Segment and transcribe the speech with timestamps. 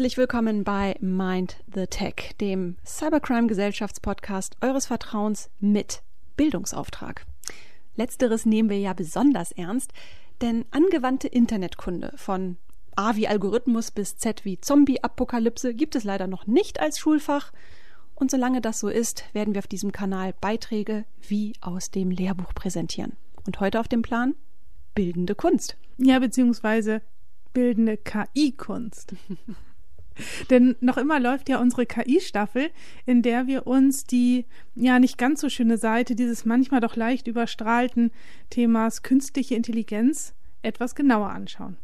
[0.00, 6.00] Herzlich willkommen bei Mind the Tech, dem Cybercrime Gesellschaftspodcast eures Vertrauens mit
[6.38, 7.26] Bildungsauftrag.
[7.96, 9.92] Letzteres nehmen wir ja besonders ernst,
[10.40, 12.56] denn angewandte Internetkunde von
[12.96, 17.52] A wie Algorithmus bis Z wie Zombie-Apokalypse gibt es leider noch nicht als Schulfach.
[18.14, 22.54] Und solange das so ist, werden wir auf diesem Kanal Beiträge wie aus dem Lehrbuch
[22.54, 23.18] präsentieren.
[23.44, 24.34] Und heute auf dem Plan
[24.94, 25.76] bildende Kunst.
[25.98, 27.02] Ja, beziehungsweise
[27.52, 29.14] bildende KI-Kunst.
[30.50, 32.70] Denn noch immer läuft ja unsere KI-Staffel,
[33.06, 37.26] in der wir uns die ja nicht ganz so schöne Seite dieses manchmal doch leicht
[37.26, 38.10] überstrahlten
[38.50, 41.76] Themas künstliche Intelligenz etwas genauer anschauen.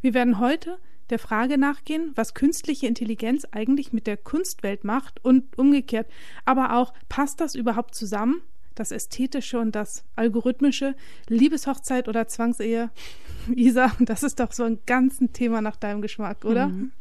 [0.00, 0.78] Wir werden heute
[1.10, 6.06] der Frage nachgehen, was künstliche Intelligenz eigentlich mit der Kunstwelt macht und umgekehrt.
[6.44, 8.42] Aber auch, passt das überhaupt zusammen?
[8.76, 10.94] Das Ästhetische und das Algorithmische,
[11.28, 12.90] Liebeshochzeit oder Zwangsehe?
[13.54, 16.68] Isa, das ist doch so ein ganzes Thema nach deinem Geschmack, oder?
[16.68, 16.92] Mhm.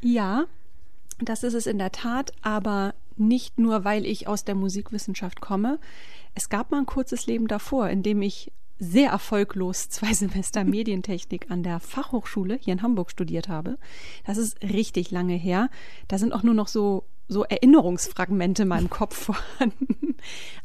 [0.00, 0.46] Ja,
[1.18, 5.78] das ist es in der Tat, aber nicht nur, weil ich aus der Musikwissenschaft komme.
[6.34, 11.50] Es gab mal ein kurzes Leben davor, in dem ich sehr erfolglos zwei Semester Medientechnik
[11.50, 13.78] an der Fachhochschule hier in Hamburg studiert habe.
[14.26, 15.70] Das ist richtig lange her.
[16.08, 20.16] Da sind auch nur noch so so Erinnerungsfragmente in meinem Kopf vorhanden.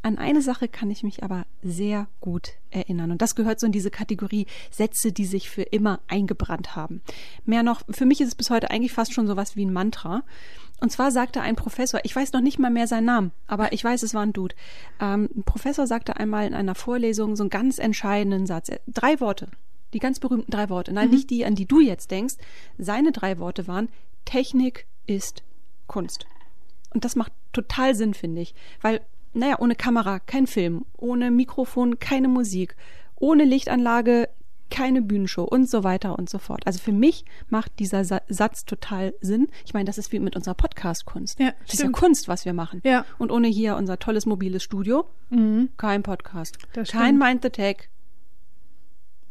[0.02, 3.12] An eine Sache kann ich mich aber sehr gut erinnern.
[3.12, 7.02] Und das gehört so in diese Kategorie Sätze, die sich für immer eingebrannt haben.
[7.46, 10.24] Mehr noch, für mich ist es bis heute eigentlich fast schon sowas wie ein Mantra.
[10.80, 13.84] Und zwar sagte ein Professor, ich weiß noch nicht mal mehr seinen Namen, aber ich
[13.84, 14.56] weiß, es war ein Dude.
[15.00, 18.72] Ähm, ein Professor sagte einmal in einer Vorlesung so einen ganz entscheidenden Satz.
[18.88, 19.50] Drei Worte.
[19.94, 20.94] Die ganz berühmten drei Worte.
[20.94, 21.16] Nein, mhm.
[21.16, 22.36] nicht die, an die du jetzt denkst.
[22.78, 23.90] Seine drei Worte waren,
[24.26, 25.44] Technik ist
[25.86, 26.26] Kunst.
[26.94, 28.54] Und das macht total Sinn, finde ich.
[28.82, 29.02] Weil,
[29.34, 32.76] naja, ohne Kamera kein Film, ohne Mikrofon keine Musik,
[33.16, 34.30] ohne Lichtanlage
[34.72, 36.66] keine Bühnenshow und so weiter und so fort.
[36.66, 39.50] Also für mich macht dieser Sa Satz total Sinn.
[39.66, 41.40] Ich meine, das ist wie mit unserer Podcast-Kunst.
[41.40, 42.82] Ja, das ist ja Kunst, was wir machen.
[42.84, 43.06] Ja.
[43.20, 45.70] Und ohne hier unser tolles mobiles Studio, mhm.
[45.78, 46.58] kein Podcast.
[46.90, 47.90] kein Mind the Tech.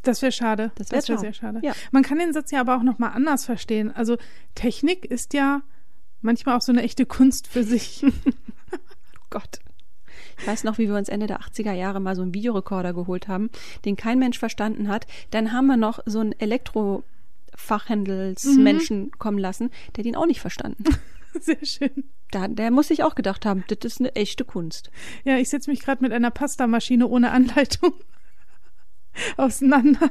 [0.03, 0.71] Das wäre schade.
[0.75, 1.59] Das wäre wär sehr schade.
[1.63, 1.73] Ja.
[1.91, 3.93] Man kann den Satz ja aber auch nochmal anders verstehen.
[3.93, 4.17] Also
[4.55, 5.61] Technik ist ja
[6.21, 8.03] manchmal auch so eine echte Kunst für sich.
[8.71, 9.59] oh Gott.
[10.39, 13.27] Ich weiß noch, wie wir uns Ende der 80er Jahre mal so einen Videorekorder geholt
[13.27, 13.49] haben,
[13.85, 15.05] den kein Mensch verstanden hat.
[15.29, 19.11] Dann haben wir noch so einen Elektrofachhandelsmenschen mhm.
[19.19, 20.83] kommen lassen, der den auch nicht verstanden.
[21.39, 22.05] Sehr schön.
[22.31, 24.89] Da, der muss sich auch gedacht haben, das ist eine echte Kunst.
[25.23, 27.93] Ja, ich setze mich gerade mit einer Pastamaschine ohne Anleitung
[29.37, 30.09] auseinander.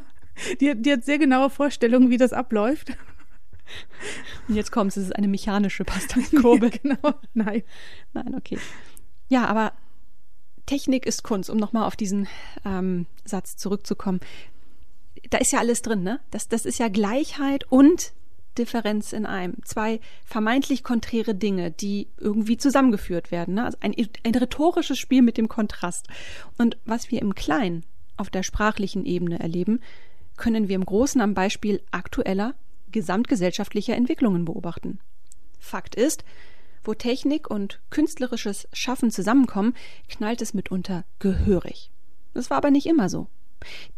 [0.60, 2.92] Die, die hat sehr genaue Vorstellungen, wie das abläuft.
[4.48, 6.70] Und jetzt kommt es, es ist eine mechanische Pastankurbel.
[6.72, 7.14] Ja, genau.
[7.34, 7.62] Nein.
[8.12, 8.58] Nein, okay.
[9.28, 9.72] Ja, aber
[10.66, 12.28] Technik ist Kunst, um nochmal auf diesen
[12.64, 14.20] ähm, Satz zurückzukommen.
[15.30, 16.20] Da ist ja alles drin, ne?
[16.30, 18.12] Das, das ist ja Gleichheit und
[18.58, 19.54] Differenz in einem.
[19.64, 23.54] Zwei vermeintlich konträre Dinge, die irgendwie zusammengeführt werden.
[23.54, 23.64] Ne?
[23.64, 23.94] Also ein,
[24.24, 26.06] ein rhetorisches Spiel mit dem Kontrast.
[26.58, 27.84] Und was wir im Kleinen
[28.16, 29.80] auf der sprachlichen Ebene erleben,
[30.36, 32.54] können wir im Großen am Beispiel aktueller
[32.90, 34.98] gesamtgesellschaftlicher Entwicklungen beobachten.
[35.58, 36.24] Fakt ist,
[36.84, 39.74] wo Technik und künstlerisches Schaffen zusammenkommen,
[40.08, 41.90] knallt es mitunter gehörig.
[42.34, 43.28] Das war aber nicht immer so.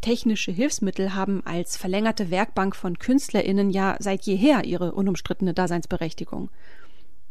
[0.01, 6.49] Technische Hilfsmittel haben als verlängerte Werkbank von KünstlerInnen ja seit jeher ihre unumstrittene Daseinsberechtigung.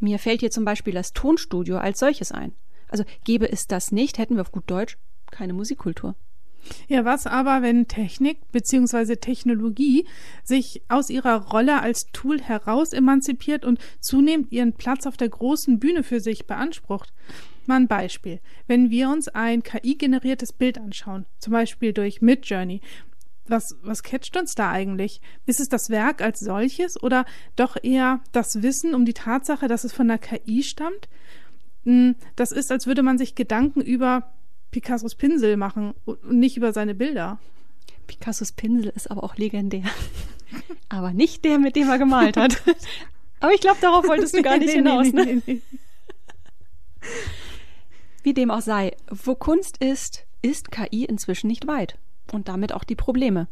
[0.01, 2.55] Mir fällt hier zum Beispiel das Tonstudio als solches ein.
[2.89, 4.97] Also gäbe es das nicht, hätten wir auf gut Deutsch
[5.31, 6.15] keine Musikkultur.
[6.89, 9.17] Ja, was aber, wenn Technik bzw.
[9.17, 10.07] Technologie
[10.45, 15.79] sich aus ihrer Rolle als Tool heraus emanzipiert und zunehmend ihren Platz auf der großen
[15.79, 17.13] Bühne für sich beansprucht?
[17.67, 18.41] Mal ein Beispiel.
[18.67, 22.81] Wenn wir uns ein KI-generiertes Bild anschauen, zum Beispiel durch Midjourney,
[23.47, 25.21] was, was catcht uns da eigentlich?
[25.47, 27.25] Ist es das Werk als solches oder
[27.57, 31.09] doch eher das Wissen um die Tatsache, dass es von der KI stammt?
[31.85, 34.33] Hm, das ist, als würde man sich Gedanken über
[34.73, 37.39] Picassos Pinsel machen und nicht über seine Bilder.
[38.09, 39.85] Picassos Pinsel ist aber auch legendär.
[40.89, 42.61] aber nicht der, mit dem er gemalt hat.
[43.41, 45.13] aber ich glaube, darauf wolltest du gar nicht nee, hinaus.
[45.13, 45.43] Nee, ne?
[45.47, 45.61] nee,
[48.23, 51.99] Wie dem auch sei, wo Kunst ist, ist KI inzwischen nicht weit.
[52.33, 53.49] Und damit auch die Probleme.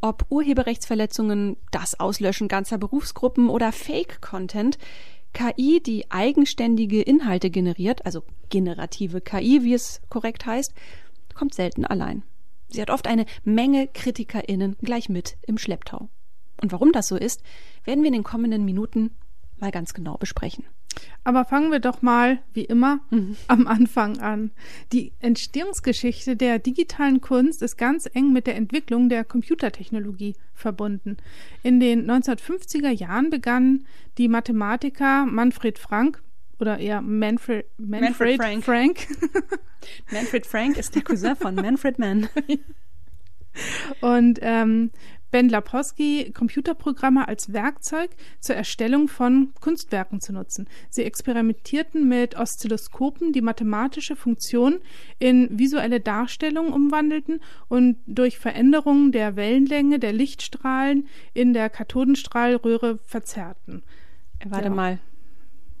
[0.00, 4.78] Ob Urheberrechtsverletzungen, das Auslöschen ganzer Berufsgruppen oder Fake-Content,
[5.32, 10.74] KI, die eigenständige Inhalte generiert, also generative KI, wie es korrekt heißt,
[11.34, 12.22] kommt selten allein.
[12.68, 16.08] Sie hat oft eine Menge KritikerInnen gleich mit im Schlepptau.
[16.62, 17.42] Und warum das so ist,
[17.84, 19.10] werden wir in den kommenden Minuten
[19.60, 20.64] mal ganz genau besprechen.
[21.22, 23.36] Aber fangen wir doch mal, wie immer, mhm.
[23.46, 24.50] am Anfang an.
[24.92, 31.16] Die Entstehungsgeschichte der digitalen Kunst ist ganz eng mit der Entwicklung der Computertechnologie verbunden.
[31.62, 33.86] In den 1950er Jahren begannen
[34.18, 36.22] die Mathematiker Manfred Frank
[36.58, 38.64] oder eher Manfred, Manfred, Manfred Frank.
[38.64, 39.08] Frank.
[40.10, 42.28] Manfred Frank ist der Cousin von Manfred Mann.
[44.00, 44.90] Und ähm,
[45.30, 48.10] Ben Lapowski Computerprogramme als Werkzeug
[48.40, 50.68] zur Erstellung von Kunstwerken zu nutzen.
[50.88, 54.80] Sie experimentierten mit Oszilloskopen, die mathematische Funktionen
[55.18, 63.82] in visuelle Darstellungen umwandelten und durch Veränderungen der Wellenlänge der Lichtstrahlen in der Kathodenstrahlröhre verzerrten.
[64.44, 64.74] Warte ja.
[64.74, 64.98] mal.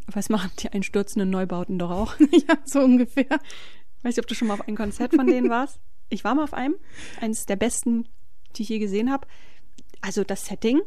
[0.06, 2.14] Was machen die einstürzenden Neubauten doch auch?
[2.48, 3.26] ja, so ungefähr.
[4.02, 5.78] Weiß nicht, ob du schon mal auf ein Konzert von denen warst.
[6.08, 6.74] Ich war mal auf einem,
[7.20, 8.08] eines der besten,
[8.56, 9.26] die ich je gesehen habe.
[10.00, 10.80] Also das Setting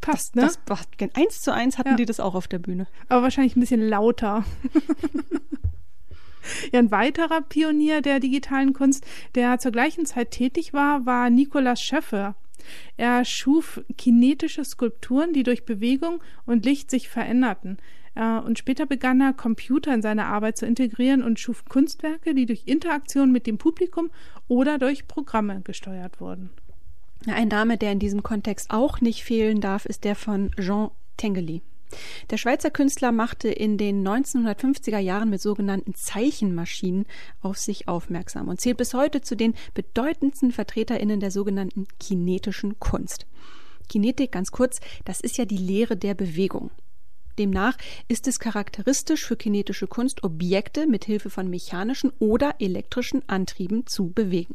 [0.00, 0.62] passt, das, ne?
[0.66, 1.96] Das war eins zu eins hatten ja.
[1.96, 2.86] die das auch auf der Bühne.
[3.08, 4.44] Aber wahrscheinlich ein bisschen lauter.
[6.72, 11.80] Ja, ein weiterer Pionier der digitalen Kunst, der zur gleichen Zeit tätig war, war Nikolaus
[11.80, 12.34] Schöffer.
[12.96, 17.78] Er schuf kinetische Skulpturen, die durch Bewegung und Licht sich veränderten.
[18.14, 22.46] Äh, und später begann er, Computer in seine Arbeit zu integrieren und schuf Kunstwerke, die
[22.46, 24.10] durch Interaktion mit dem Publikum
[24.48, 26.50] oder durch Programme gesteuert wurden.
[27.26, 31.62] Ein Name, der in diesem Kontext auch nicht fehlen darf, ist der von Jean Tinguely.
[32.30, 37.06] Der Schweizer Künstler machte in den 1950er Jahren mit sogenannten Zeichenmaschinen
[37.42, 43.26] auf sich aufmerksam und zählt bis heute zu den bedeutendsten Vertreterinnen der sogenannten kinetischen Kunst.
[43.88, 46.70] Kinetik, ganz kurz, das ist ja die Lehre der Bewegung.
[47.38, 47.76] Demnach
[48.06, 54.10] ist es charakteristisch für kinetische Kunst, Objekte mit Hilfe von mechanischen oder elektrischen Antrieben zu
[54.10, 54.54] bewegen.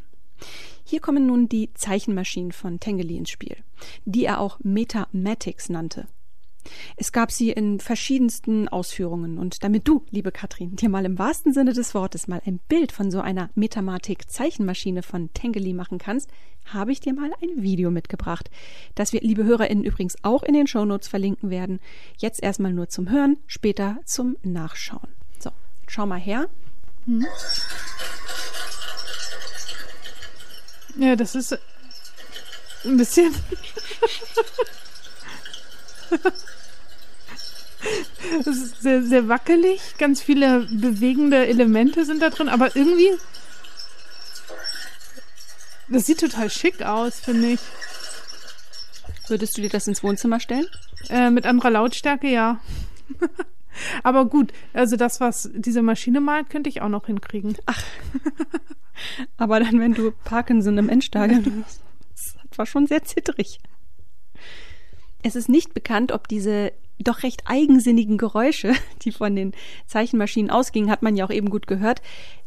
[0.84, 3.58] Hier kommen nun die Zeichenmaschinen von Tengeli ins Spiel,
[4.06, 6.08] die er auch Metamatics nannte.
[6.96, 11.54] Es gab sie in verschiedensten Ausführungen und damit du, liebe Katrin, dir mal im wahrsten
[11.54, 16.30] Sinne des Wortes mal ein Bild von so einer Metamatik-Zeichenmaschine von Tengeli machen kannst,
[16.66, 18.50] habe ich dir mal ein Video mitgebracht,
[18.96, 21.80] das wir, liebe HörerInnen, übrigens auch in den Shownotes verlinken werden.
[22.18, 25.10] Jetzt erstmal nur zum Hören, später zum Nachschauen.
[25.40, 25.52] So,
[25.88, 26.50] schau mal her.
[27.06, 27.26] Hm.
[30.98, 31.58] Ja, das ist
[32.86, 33.34] ein bisschen.
[38.44, 39.98] Das ist sehr, sehr wackelig.
[39.98, 43.12] Ganz viele bewegende Elemente sind da drin, aber irgendwie.
[45.88, 47.60] Das sieht total schick aus, finde ich.
[49.28, 50.68] Würdest du dir das ins Wohnzimmer stellen?
[51.10, 52.60] Äh, mit anderer Lautstärke, ja.
[54.04, 57.56] aber gut, also das, was diese Maschine malt, könnte ich auch noch hinkriegen.
[57.66, 57.84] Ach.
[59.38, 61.82] aber dann, wenn du Parkinson im Endstadium hast,
[62.50, 63.60] das war schon sehr zittrig.
[65.24, 69.54] Es ist nicht bekannt, ob diese doch recht eigensinnigen Geräusche, die von den
[69.86, 72.02] Zeichenmaschinen ausgingen, hat man ja auch eben gut gehört,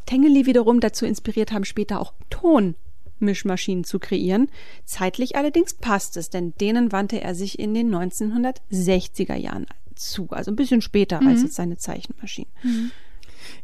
[0.07, 4.49] Tengeli wiederum dazu inspiriert haben, später auch Tonmischmaschinen zu kreieren.
[4.87, 9.67] Zeitlich allerdings passt es, denn denen wandte er sich in den 1960er Jahren
[9.99, 11.29] zu, also ein bisschen später mhm.
[11.29, 12.51] als jetzt seine Zeichenmaschinen.
[12.63, 12.91] Mhm.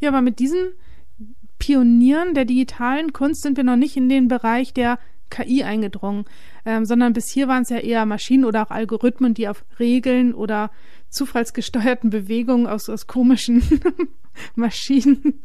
[0.00, 0.72] Ja, aber mit diesen
[1.58, 4.98] Pionieren der digitalen Kunst sind wir noch nicht in den Bereich der
[5.30, 6.24] KI eingedrungen,
[6.64, 10.34] ähm, sondern bis hier waren es ja eher Maschinen oder auch Algorithmen, die auf Regeln
[10.34, 10.70] oder
[11.08, 13.62] zufallsgesteuerten Bewegungen aus, aus komischen
[14.54, 15.40] Maschinen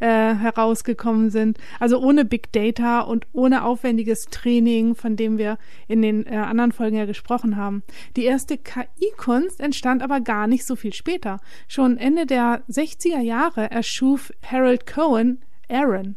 [0.00, 1.58] äh, herausgekommen sind.
[1.80, 5.58] Also ohne Big Data und ohne aufwendiges Training, von dem wir
[5.88, 7.82] in den äh, anderen Folgen ja gesprochen haben.
[8.16, 11.40] Die erste KI-Kunst entstand aber gar nicht so viel später.
[11.68, 16.16] Schon Ende der 60er Jahre erschuf Harold Cohen Aaron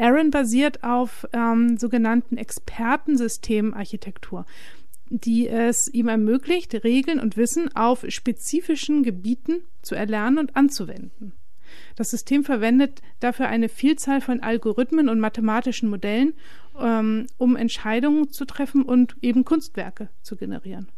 [0.00, 4.46] Aaron basiert auf ähm, sogenannten Expertensystemarchitektur,
[5.10, 11.34] die es ihm ermöglicht, Regeln und Wissen auf spezifischen Gebieten zu erlernen und anzuwenden.
[11.96, 16.34] Das System verwendet dafür eine Vielzahl von Algorithmen und mathematischen Modellen,
[16.78, 20.88] ähm, um Entscheidungen zu treffen und eben Kunstwerke zu generieren.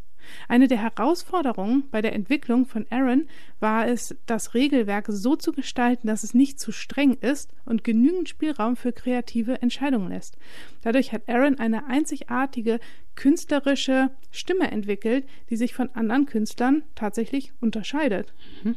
[0.48, 3.26] Eine der Herausforderungen bei der Entwicklung von Aaron
[3.60, 8.28] war es, das Regelwerk so zu gestalten, dass es nicht zu streng ist und genügend
[8.28, 10.36] Spielraum für kreative Entscheidungen lässt.
[10.82, 12.80] Dadurch hat Aaron eine einzigartige
[13.14, 18.32] künstlerische Stimme entwickelt, die sich von anderen Künstlern tatsächlich unterscheidet.
[18.64, 18.76] Mhm.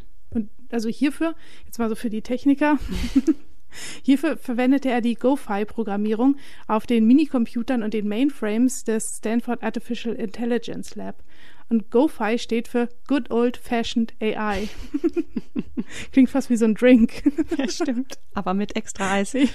[0.71, 2.77] Also hierfür, jetzt mal so für die Techniker,
[4.03, 10.95] Hierfür verwendete er die GoFi-Programmierung auf den Minicomputern und den Mainframes des Stanford Artificial Intelligence
[10.95, 11.23] Lab.
[11.67, 14.69] Und GoFi steht für Good Old Fashioned AI.
[16.11, 17.23] Klingt fast wie so ein Drink.
[17.57, 18.19] ja, stimmt.
[18.33, 19.33] Aber mit extra Eis.
[19.43, 19.49] Ja.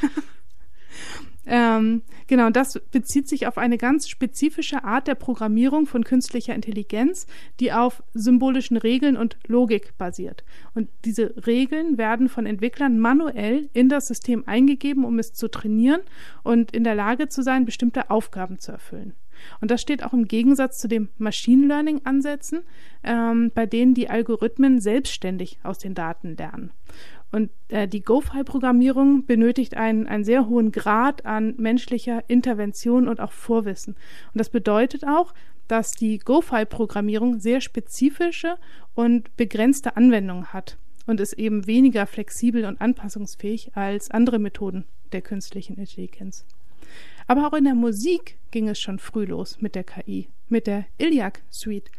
[1.47, 7.27] Ähm, genau, das bezieht sich auf eine ganz spezifische Art der Programmierung von künstlicher Intelligenz,
[7.61, 10.45] die auf symbolischen Regeln und Logik basiert.
[10.75, 16.03] Und diese Regeln werden von Entwicklern manuell in das System eingegeben, um es zu trainieren
[16.43, 19.15] und in der Lage zu sein, bestimmte Aufgaben zu erfüllen.
[19.61, 22.61] Und das steht auch im Gegensatz zu den Machine Learning-Ansätzen,
[23.03, 26.73] ähm, bei denen die Algorithmen selbstständig aus den Daten lernen.
[27.33, 33.33] Und äh, die GoFi-Programmierung benötigt einen, einen sehr hohen Grad an menschlicher Intervention und auch
[33.33, 33.95] Vorwissen.
[34.33, 35.33] Und das bedeutet auch,
[35.69, 38.57] dass die GoFi-Programmierung sehr spezifische
[38.95, 45.23] und begrenzte Anwendungen hat und ist eben weniger flexibel und anpassungsfähig als andere Methoden der
[45.23, 46.45] künstlichen Intelligenz.
[47.29, 50.87] Aber auch in der Musik ging es schon früh los mit der KI, mit der
[50.99, 51.91] Iliac Suite.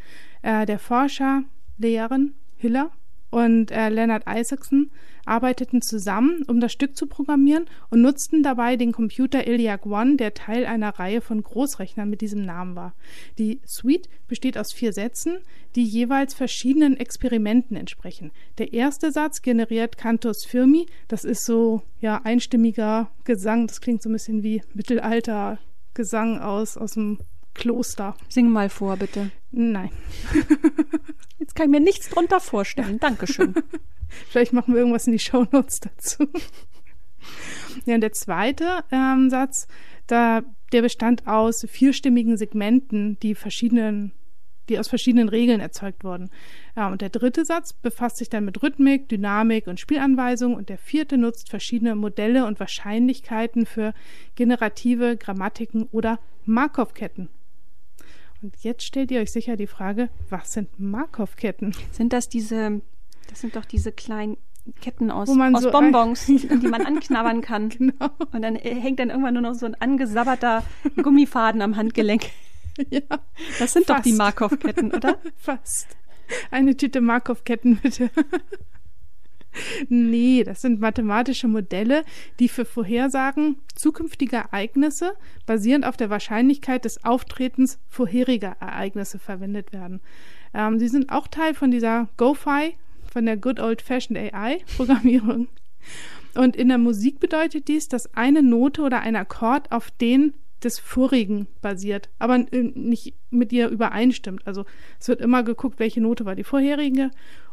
[0.42, 1.44] Äh, der Forscher
[1.78, 2.92] Lehren Hiller
[3.32, 4.92] und äh, Leonard Isaacson
[5.26, 10.34] arbeiteten zusammen, um das Stück zu programmieren und nutzten dabei den Computer Iliac One, der
[10.34, 12.94] Teil einer Reihe von Großrechnern mit diesem Namen war.
[13.38, 15.38] Die Suite besteht aus vier Sätzen,
[15.76, 18.32] die jeweils verschiedenen Experimenten entsprechen.
[18.58, 24.10] Der erste Satz generiert Cantus Firmi, das ist so ja einstimmiger Gesang, das klingt so
[24.10, 25.60] ein bisschen wie Mittelalter
[25.94, 27.20] Gesang aus aus dem
[27.54, 28.16] Kloster.
[28.30, 29.32] Sing mal vor, bitte.
[29.52, 29.90] Nein.
[31.40, 33.00] Jetzt kann ich mir nichts drunter vorstellen.
[33.00, 33.56] Dankeschön.
[34.30, 36.28] Vielleicht machen wir irgendwas in die Shownotes dazu.
[37.86, 39.68] ja, und der zweite ähm, Satz,
[40.08, 40.42] da,
[40.72, 44.14] der bestand aus vierstimmigen Segmenten, die verschiedenen
[44.70, 46.30] die aus verschiedenen Regeln erzeugt wurden.
[46.78, 50.78] Ja, und der dritte Satz befasst sich dann mit Rhythmik, Dynamik und Spielanweisung und der
[50.78, 53.94] vierte nutzt verschiedene Modelle und Wahrscheinlichkeiten für
[54.36, 57.30] generative Grammatiken oder Markov-Ketten.
[58.42, 61.76] Und jetzt stellt ihr euch sicher die Frage, was sind Markov-Ketten?
[61.92, 62.82] Sind das diese,
[63.30, 64.38] das sind doch diese kleinen
[64.80, 67.70] Ketten aus, aus so Bonbons, die man anknabbern kann.
[67.70, 68.10] Genau.
[68.32, 70.64] Und dann hängt dann irgendwann nur noch so ein angesabberter
[71.02, 72.24] Gummifaden am Handgelenk.
[72.90, 73.02] Ja.
[73.60, 73.90] Das sind Fast.
[73.90, 75.18] doch die Markov-Ketten, oder?
[75.36, 75.88] Fast.
[76.52, 78.10] Eine Tüte Markov-Ketten, bitte.
[79.90, 82.04] Nee, das sind mathematische Modelle,
[82.40, 85.14] die für Vorhersagen zukünftiger Ereignisse
[85.46, 90.02] basierend auf der Wahrscheinlichkeit des Auftretens vorheriger Ereignisse verwendet werden.
[90.54, 92.76] Ähm, sie sind auch Teil von dieser GoFi,
[93.12, 95.48] von der Good Old Fashioned AI-Programmierung.
[96.36, 100.80] Und in der Musik bedeutet dies, dass eine Note oder ein Akkord auf den des
[100.80, 104.46] vorigen basiert, aber nicht mit ihr übereinstimmt.
[104.46, 104.66] Also
[105.00, 107.10] es wird immer geguckt, welche Note war die vorherige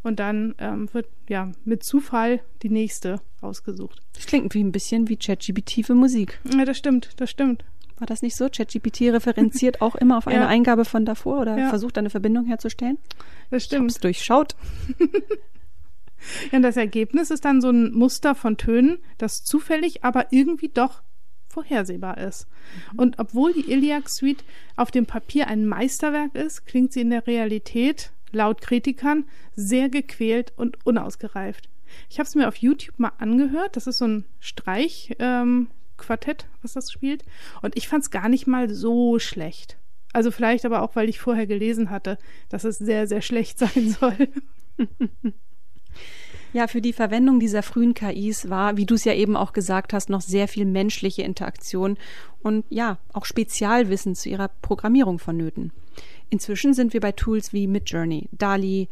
[0.09, 4.01] und dann ähm, wird ja mit Zufall die nächste ausgesucht.
[4.15, 6.41] Das klingt wie ein bisschen wie ChatGPT für Musik.
[6.53, 7.65] Ja, das stimmt, das stimmt.
[7.99, 8.49] War das nicht so?
[8.49, 10.49] ChatGPT referenziert auch immer auf eine ja.
[10.49, 11.69] Eingabe von davor oder ja.
[11.69, 12.99] versucht eine Verbindung herzustellen?
[13.51, 13.91] Das stimmt.
[13.91, 14.57] Ich durchschaut.
[16.51, 20.69] ja, und das Ergebnis ist dann so ein Muster von Tönen, das zufällig, aber irgendwie
[20.69, 21.03] doch
[21.49, 22.47] vorhersehbar ist.
[22.93, 22.99] Mhm.
[22.99, 24.45] Und obwohl die Iliac Suite
[24.77, 30.53] auf dem Papier ein Meisterwerk ist, klingt sie in der Realität, laut Kritikern, sehr gequält
[30.57, 31.69] und unausgereift.
[32.09, 33.77] Ich habe es mir auf YouTube mal angehört.
[33.77, 35.69] Das ist so ein Streichquartett, ähm,
[36.63, 37.25] was das spielt.
[37.63, 39.79] Und ich fand es gar nicht mal so schlecht.
[40.13, 42.19] Also vielleicht aber auch, weil ich vorher gelesen hatte,
[42.49, 44.29] dass es sehr, sehr schlecht sein soll.
[46.53, 49.93] Ja, für die Verwendung dieser frühen KIs war, wie du es ja eben auch gesagt
[49.93, 51.99] hast, noch sehr viel menschliche Interaktion
[52.43, 55.73] und ja, auch Spezialwissen zu ihrer Programmierung vonnöten.
[56.31, 58.89] Inzwischen sind wir bei Tools wie Midjourney, DALI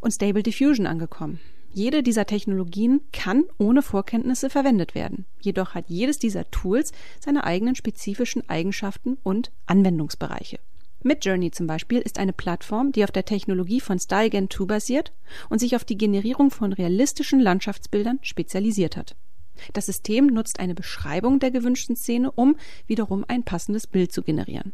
[0.00, 1.40] und Stable Diffusion angekommen.
[1.72, 5.26] Jede dieser Technologien kann ohne Vorkenntnisse verwendet werden.
[5.40, 10.58] Jedoch hat jedes dieser Tools seine eigenen spezifischen Eigenschaften und Anwendungsbereiche.
[11.02, 15.12] Midjourney zum Beispiel ist eine Plattform, die auf der Technologie von StyleGAN 2 basiert
[15.48, 19.14] und sich auf die Generierung von realistischen Landschaftsbildern spezialisiert hat.
[19.72, 24.72] Das System nutzt eine Beschreibung der gewünschten Szene, um wiederum ein passendes Bild zu generieren.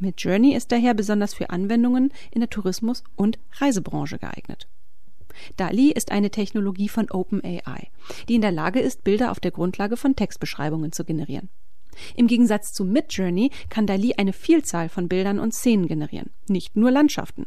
[0.00, 4.68] Midjourney ist daher besonders für Anwendungen in der Tourismus- und Reisebranche geeignet.
[5.56, 7.88] DALI ist eine Technologie von OpenAI,
[8.28, 11.48] die in der Lage ist, Bilder auf der Grundlage von Textbeschreibungen zu generieren.
[12.14, 16.90] Im Gegensatz zu Midjourney kann Dali eine Vielzahl von Bildern und Szenen generieren, nicht nur
[16.90, 17.46] Landschaften.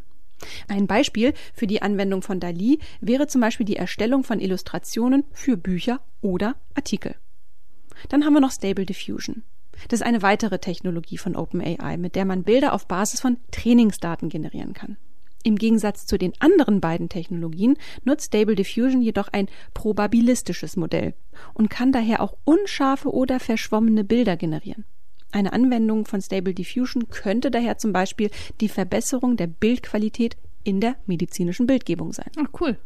[0.68, 5.56] Ein Beispiel für die Anwendung von Dali wäre zum Beispiel die Erstellung von Illustrationen für
[5.56, 7.16] Bücher oder Artikel.
[8.10, 9.44] Dann haben wir noch Stable Diffusion.
[9.88, 14.30] Das ist eine weitere Technologie von OpenAI, mit der man Bilder auf Basis von Trainingsdaten
[14.30, 14.98] generieren kann.
[15.44, 21.16] Im Gegensatz zu den anderen beiden Technologien nutzt Stable Diffusion jedoch ein probabilistisches Modell
[21.54, 24.86] und kann daher auch unscharfe oder verschwommene Bilder generieren.
[25.32, 30.96] Eine Anwendung von Stable Diffusion könnte daher zum Beispiel die Verbesserung der Bildqualität in der
[31.06, 32.30] medizinischen Bildgebung sein.
[32.38, 32.78] Ach, cool.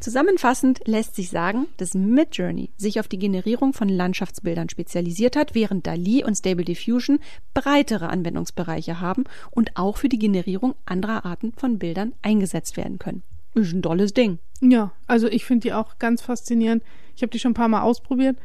[0.00, 5.86] Zusammenfassend lässt sich sagen, dass Midjourney sich auf die Generierung von Landschaftsbildern spezialisiert hat, während
[5.86, 7.18] DALI und Stable Diffusion
[7.54, 13.22] breitere Anwendungsbereiche haben und auch für die Generierung anderer Arten von Bildern eingesetzt werden können.
[13.54, 14.38] Ist ein tolles Ding.
[14.60, 16.82] Ja, also ich finde die auch ganz faszinierend.
[17.14, 18.36] Ich habe die schon ein paar Mal ausprobiert.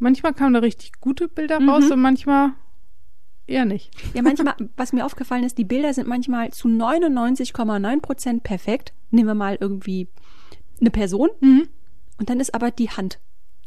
[0.00, 1.92] Manchmal kamen da richtig gute Bilder raus Mhm.
[1.92, 2.50] und manchmal
[3.46, 3.90] eher nicht.
[4.14, 8.92] Ja, manchmal, was mir aufgefallen ist, die Bilder sind manchmal zu 99,9 Prozent perfekt.
[9.10, 10.08] Nehmen wir mal irgendwie
[10.80, 11.68] eine Person Mhm.
[12.18, 13.18] und dann ist aber die Hand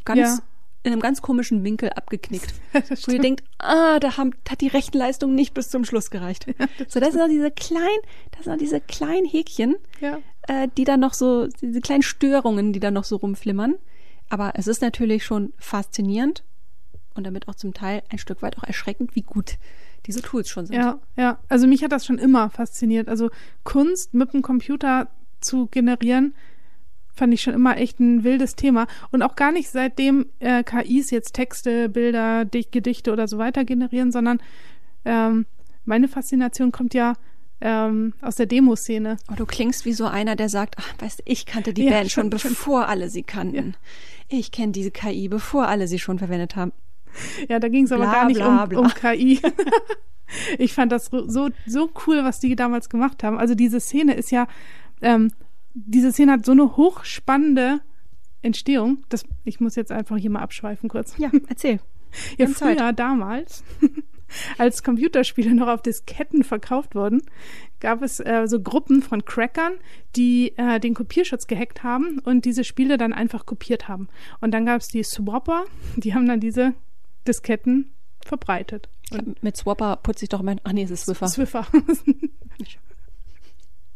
[0.05, 0.39] ganz Ja.
[0.83, 2.53] in einem ganz komischen Winkel abgeknickt.
[2.89, 6.45] Das Wo ihr denkt, ah, da haben, hat die Rechenleistung nicht bis zum Schluss gereicht.
[6.87, 8.01] so, das sind noch diese kleinen,
[8.31, 10.17] das sind noch diese kleinen Häkchen, Ja.
[10.47, 13.75] äh, die dann noch so, diese kleinen Störungen, die dann noch so rumflimmern.
[14.29, 16.43] Aber es ist natürlich schon faszinierend
[17.13, 19.57] und damit auch zum Teil ein Stück weit auch erschreckend, wie gut
[20.05, 20.75] diese Tools schon sind.
[20.75, 21.39] Ja, ja.
[21.47, 23.07] Also mich hat das schon immer fasziniert.
[23.07, 23.29] Also
[23.63, 25.07] Kunst mit dem Computer
[25.39, 26.33] zu generieren,
[27.15, 28.87] fand ich schon immer echt ein wildes Thema.
[29.11, 33.65] Und auch gar nicht seitdem äh, KIs jetzt Texte, Bilder, Dich Gedichte oder so weiter
[33.65, 34.39] generieren, sondern
[35.05, 35.45] ähm,
[35.85, 37.13] meine Faszination kommt ja
[37.61, 39.17] ähm, aus der Demoszene.
[39.31, 41.91] Oh, du klingst wie so einer, der sagt, ach, weißt du, ich kannte die Ja,
[41.91, 43.75] Band schon, schon, bevor alle sie kannten.
[44.27, 46.73] Ich kenne diese KI, bevor alle sie schon verwendet haben.
[47.47, 48.79] Ja, da ging es aber gar nicht bla, um, bla.
[48.79, 49.39] um KI.
[50.57, 53.37] ich fand das so, so cool, was die damals gemacht haben.
[53.37, 54.47] Also diese Szene ist ja,
[55.01, 55.31] ähm,
[55.73, 57.81] diese Szene hat so eine hochspannende
[58.41, 59.03] Entstehung.
[59.09, 61.17] Das, ich muss jetzt einfach hier mal abschweifen kurz.
[61.17, 61.79] Ja, erzähl.
[62.37, 62.77] Ja, Zeit.
[62.77, 63.63] früher damals,
[64.57, 67.23] als Computerspiele noch auf Disketten verkauft wurden,
[67.79, 69.73] gab es äh, so Gruppen von Crackern,
[70.15, 74.09] die äh, den Kopierschutz gehackt haben und diese Spiele dann einfach kopiert haben.
[74.41, 75.65] Und dann gab es die Swapper,
[75.95, 76.73] die haben dann diese
[77.27, 77.91] Disketten
[78.23, 78.89] verbreitet.
[79.11, 80.61] Und Mit Swapper putze ich doch mein.
[80.63, 81.27] Ach nee, es ist Swiffer.
[81.27, 81.67] Swiffer.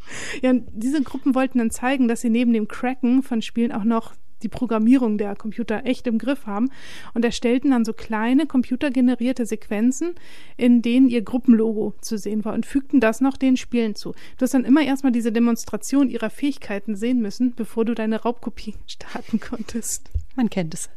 [0.42, 3.84] ja, und diese Gruppen wollten dann zeigen, dass sie neben dem Cracken von Spielen auch
[3.84, 6.70] noch die Programmierung der Computer echt im Griff haben
[7.14, 10.14] und erstellten dann so kleine computergenerierte Sequenzen,
[10.58, 14.12] in denen ihr Gruppenlogo zu sehen war und fügten das noch den Spielen zu.
[14.38, 18.76] Du hast dann immer erstmal diese Demonstration ihrer Fähigkeiten sehen müssen, bevor du deine Raubkopie
[18.88, 20.12] starten konntest.
[20.36, 20.90] Man kennt es.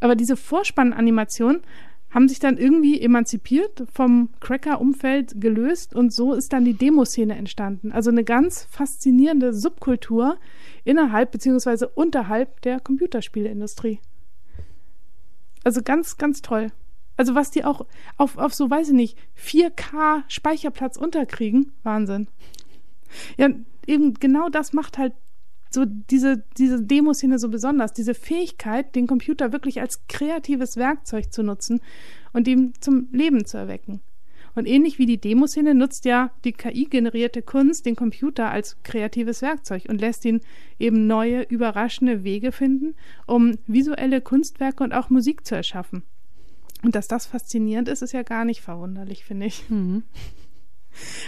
[0.00, 1.62] Aber diese Vorspannanimationen
[2.12, 7.90] haben sich dann irgendwie emanzipiert, vom Cracker-Umfeld gelöst und so ist dann die Demoszene entstanden.
[7.90, 10.36] Also eine ganz faszinierende Subkultur
[10.84, 13.98] innerhalb beziehungsweise unterhalb der Computerspieleindustrie.
[15.64, 16.70] Also ganz, ganz toll.
[17.16, 17.86] Also was die auch
[18.18, 22.28] auf, auf so, weiß ich nicht, 4K Speicherplatz unterkriegen, Wahnsinn.
[23.36, 23.48] Ja,
[23.86, 25.14] eben genau das macht halt
[25.72, 31.42] so diese, diese Demoszene so besonders, diese Fähigkeit, den Computer wirklich als kreatives Werkzeug zu
[31.42, 31.80] nutzen
[32.32, 34.00] und ihm zum Leben zu erwecken.
[34.54, 39.86] Und ähnlich wie die Demoszene nutzt ja die KI-generierte Kunst den Computer als kreatives Werkzeug
[39.88, 40.40] und lässt ihn
[40.78, 42.94] eben neue, überraschende Wege finden,
[43.26, 46.02] um visuelle Kunstwerke und auch Musik zu erschaffen.
[46.82, 49.68] Und dass das faszinierend ist, ist ja gar nicht verwunderlich, finde ich.
[49.70, 50.02] Mhm.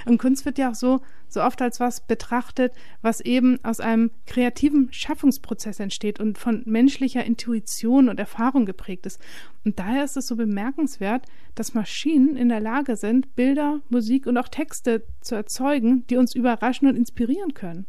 [0.06, 2.72] Und Kunst wird ja auch so, so oft als was betrachtet,
[3.02, 9.20] was eben aus einem kreativen Schaffungsprozess entsteht und von menschlicher Intuition und Erfahrung geprägt ist.
[9.64, 14.36] Und daher ist es so bemerkenswert, dass Maschinen in der Lage sind, Bilder, Musik und
[14.38, 17.86] auch Texte zu erzeugen, die uns überraschen und inspirieren können.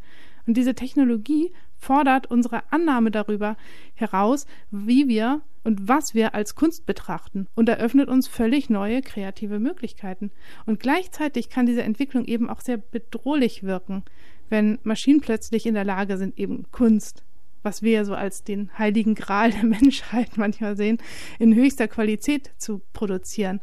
[0.48, 3.58] Und diese Technologie fordert unsere Annahme darüber
[3.94, 9.60] heraus, wie wir und was wir als Kunst betrachten und eröffnet uns völlig neue kreative
[9.60, 10.32] Möglichkeiten.
[10.66, 14.04] Und gleichzeitig kann diese Entwicklung eben auch sehr bedrohlich wirken,
[14.50, 17.24] wenn Maschinen plötzlich in der Lage sind, eben Kunst,
[17.64, 21.00] was wir ja so als den heiligen Gral der Menschheit manchmal sehen,
[21.40, 23.60] in höchster Qualität zu produzieren.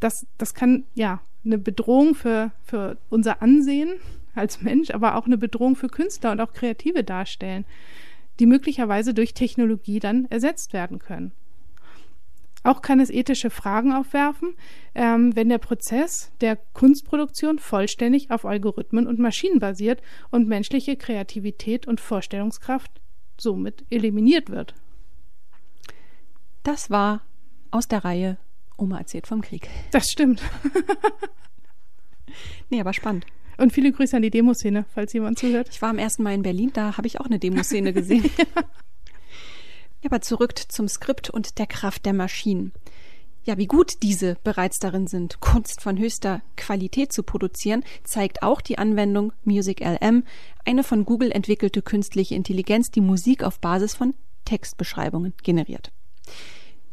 [0.00, 3.94] Das, das kann ja eine Bedrohung für, für unser Ansehen
[4.38, 7.64] als Mensch, aber auch eine Bedrohung für Künstler und auch Kreative darstellen,
[8.38, 11.32] die möglicherweise durch Technologie dann ersetzt werden können.
[12.64, 14.54] Auch kann es ethische Fragen aufwerfen,
[14.94, 21.86] ähm, wenn der Prozess der Kunstproduktion vollständig auf Algorithmen und Maschinen basiert und menschliche Kreativität
[21.86, 23.00] und Vorstellungskraft
[23.38, 24.74] somit eliminiert wird.
[26.64, 27.22] Das war
[27.70, 28.38] aus der Reihe
[28.76, 29.68] Oma erzählt vom Krieg.
[29.90, 30.42] Das stimmt.
[32.70, 33.26] Nee, aber spannend.
[33.58, 35.68] Und viele Grüße an die Demoszene, falls jemand zuhört.
[35.70, 38.24] Ich war am ersten Mal in Berlin, da habe ich auch eine Demoszene gesehen.
[38.38, 38.62] ja.
[40.06, 42.72] Aber zurück zum Skript und der Kraft der Maschinen.
[43.44, 48.60] Ja, wie gut diese bereits darin sind, Kunst von höchster Qualität zu produzieren, zeigt auch
[48.60, 50.24] die Anwendung Music LM,
[50.64, 55.90] eine von Google entwickelte künstliche Intelligenz, die Musik auf Basis von Textbeschreibungen generiert.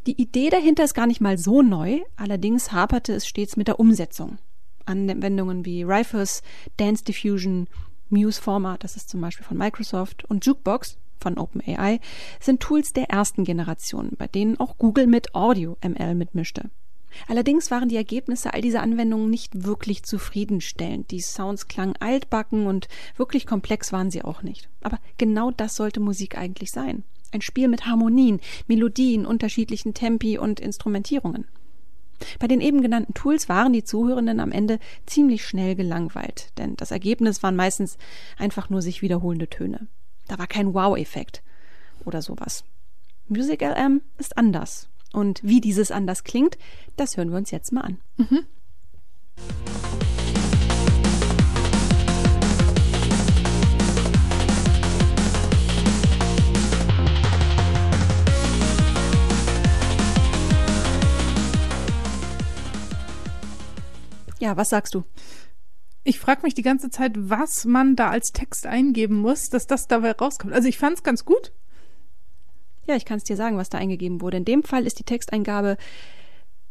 [0.06, 3.78] Die Idee dahinter ist gar nicht mal so neu, allerdings haperte es stets mit der
[3.78, 4.38] Umsetzung.
[4.86, 6.42] Anwendungen wie Rifus,
[6.76, 7.68] Dance Diffusion,
[8.08, 12.00] Muse-Format, das ist zum Beispiel von Microsoft, und Jukebox von OpenAI
[12.40, 16.70] sind Tools der ersten Generation, bei denen auch Google mit Audio ML mitmischte.
[17.28, 21.10] Allerdings waren die Ergebnisse all dieser Anwendungen nicht wirklich zufriedenstellend.
[21.10, 24.68] Die Sounds klangen altbacken und wirklich komplex waren sie auch nicht.
[24.82, 27.04] Aber genau das sollte Musik eigentlich sein.
[27.32, 31.46] Ein Spiel mit Harmonien, Melodien, unterschiedlichen Tempi und Instrumentierungen.
[32.38, 36.90] Bei den eben genannten Tools waren die Zuhörenden am Ende ziemlich schnell gelangweilt, denn das
[36.90, 37.98] Ergebnis waren meistens
[38.38, 39.86] einfach nur sich wiederholende Töne.
[40.28, 41.42] Da war kein Wow-Effekt
[42.04, 42.64] oder sowas.
[43.28, 44.88] Music LM ist anders.
[45.12, 46.58] Und wie dieses anders klingt,
[46.96, 47.98] das hören wir uns jetzt mal an.
[48.16, 48.46] Mhm.
[64.38, 65.04] Ja, was sagst du?
[66.04, 69.88] Ich frage mich die ganze Zeit, was man da als Text eingeben muss, dass das
[69.88, 70.52] dabei rauskommt.
[70.52, 71.52] Also ich fand es ganz gut.
[72.86, 74.36] Ja, ich kann es dir sagen, was da eingegeben wurde.
[74.36, 75.76] In dem Fall ist die Texteingabe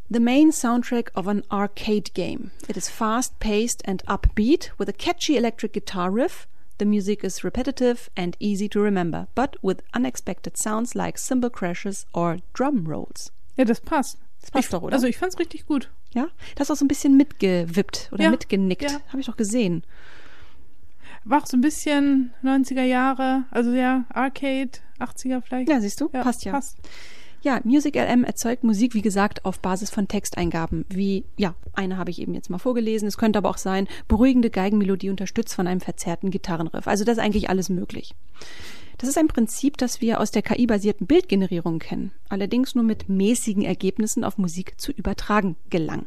[0.08, 2.52] The main soundtrack of an arcade game.
[2.68, 6.46] It is fast paced and upbeat with a catchy electric guitar riff.
[6.78, 12.06] The music is repetitive and easy to remember, but with unexpected sounds like cymbal crashes
[12.12, 13.32] or drum rolls.
[13.56, 14.18] Ja, das passt.
[14.40, 14.94] Das passt ich, doch, oder?
[14.94, 15.90] Also ich fand's richtig gut.
[16.16, 18.90] Ja, das ist auch so ein bisschen mitgewippt oder ja, mitgenickt.
[18.90, 19.00] Ja.
[19.08, 19.82] Habe ich doch gesehen.
[21.24, 25.68] War auch so ein bisschen 90er Jahre, also ja, Arcade, 80er vielleicht.
[25.68, 26.52] Ja, siehst du, ja, passt ja.
[26.52, 26.78] Passt.
[27.42, 30.86] Ja, Music LM erzeugt Musik, wie gesagt, auf Basis von Texteingaben.
[30.88, 33.06] Wie, ja, eine habe ich eben jetzt mal vorgelesen.
[33.06, 36.88] Es könnte aber auch sein, beruhigende Geigenmelodie unterstützt von einem verzerrten Gitarrenriff.
[36.88, 38.14] Also das ist eigentlich alles möglich.
[38.98, 43.62] Das ist ein Prinzip, das wir aus der KI-basierten Bildgenerierung kennen, allerdings nur mit mäßigen
[43.62, 46.06] Ergebnissen auf Musik zu übertragen gelang.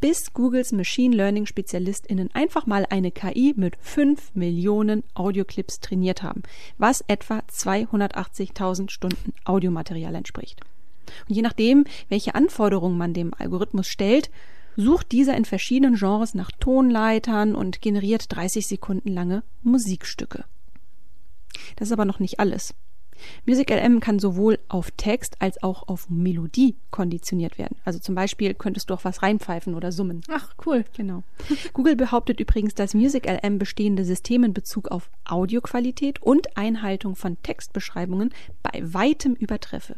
[0.00, 6.44] Bis Googles Machine Learning SpezialistInnen einfach mal eine KI mit 5 Millionen Audioclips trainiert haben,
[6.78, 10.60] was etwa 280.000 Stunden Audiomaterial entspricht.
[11.28, 14.30] Und je nachdem, welche Anforderungen man dem Algorithmus stellt,
[14.76, 20.44] sucht dieser in verschiedenen Genres nach Tonleitern und generiert 30 Sekunden lange Musikstücke.
[21.76, 22.74] Das ist aber noch nicht alles.
[23.46, 27.76] Music LM kann sowohl auf Text als auch auf Melodie konditioniert werden.
[27.84, 30.22] Also zum Beispiel könntest du auch was reinpfeifen oder summen.
[30.28, 30.84] Ach, cool.
[30.96, 31.22] Genau.
[31.72, 37.40] Google behauptet übrigens, dass Music LM bestehende Systeme in Bezug auf Audioqualität und Einhaltung von
[37.42, 38.32] Textbeschreibungen
[38.62, 39.96] bei weitem übertreffe.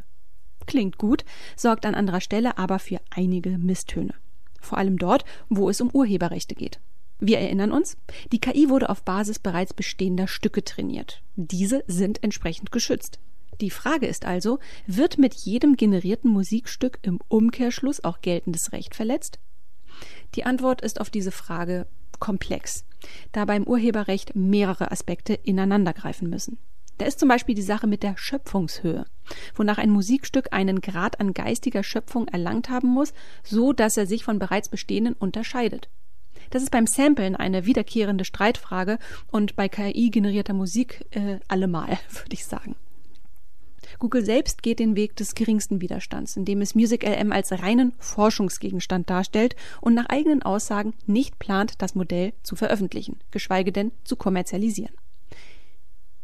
[0.67, 1.25] Klingt gut,
[1.57, 4.15] sorgt an anderer Stelle aber für einige Misstöne.
[4.61, 6.81] Vor allem dort, wo es um Urheberrechte geht.
[7.21, 7.99] Wir erinnern uns,
[8.33, 11.23] die KI wurde auf Basis bereits bestehender Stücke trainiert.
[11.37, 13.19] Diese sind entsprechend geschützt.
[13.61, 19.39] Die Frage ist also, wird mit jedem generierten Musikstück im Umkehrschluss auch geltendes Recht verletzt?
[20.35, 21.87] Die Antwort ist auf diese Frage
[22.21, 22.87] komplex,
[23.33, 26.59] da beim Urheberrecht mehrere Aspekte ineinandergreifen müssen.
[26.97, 29.05] Da ist zum Beispiel die Sache mit der Schöpfungshöhe,
[29.55, 34.25] wonach ein Musikstück einen Grad an geistiger Schöpfung erlangt haben muss, so dass er sich
[34.25, 35.89] von bereits bestehenden unterscheidet.
[36.51, 42.33] Das ist beim Samplen eine wiederkehrende Streitfrage und bei KI generierter Musik äh, allemal, würde
[42.33, 42.77] ich sagen.
[43.99, 49.11] Google selbst geht den Weg des geringsten Widerstands, indem es Music LM als reinen Forschungsgegenstand
[49.11, 54.95] darstellt und nach eigenen Aussagen nicht plant, das Modell zu veröffentlichen, geschweige denn zu kommerzialisieren.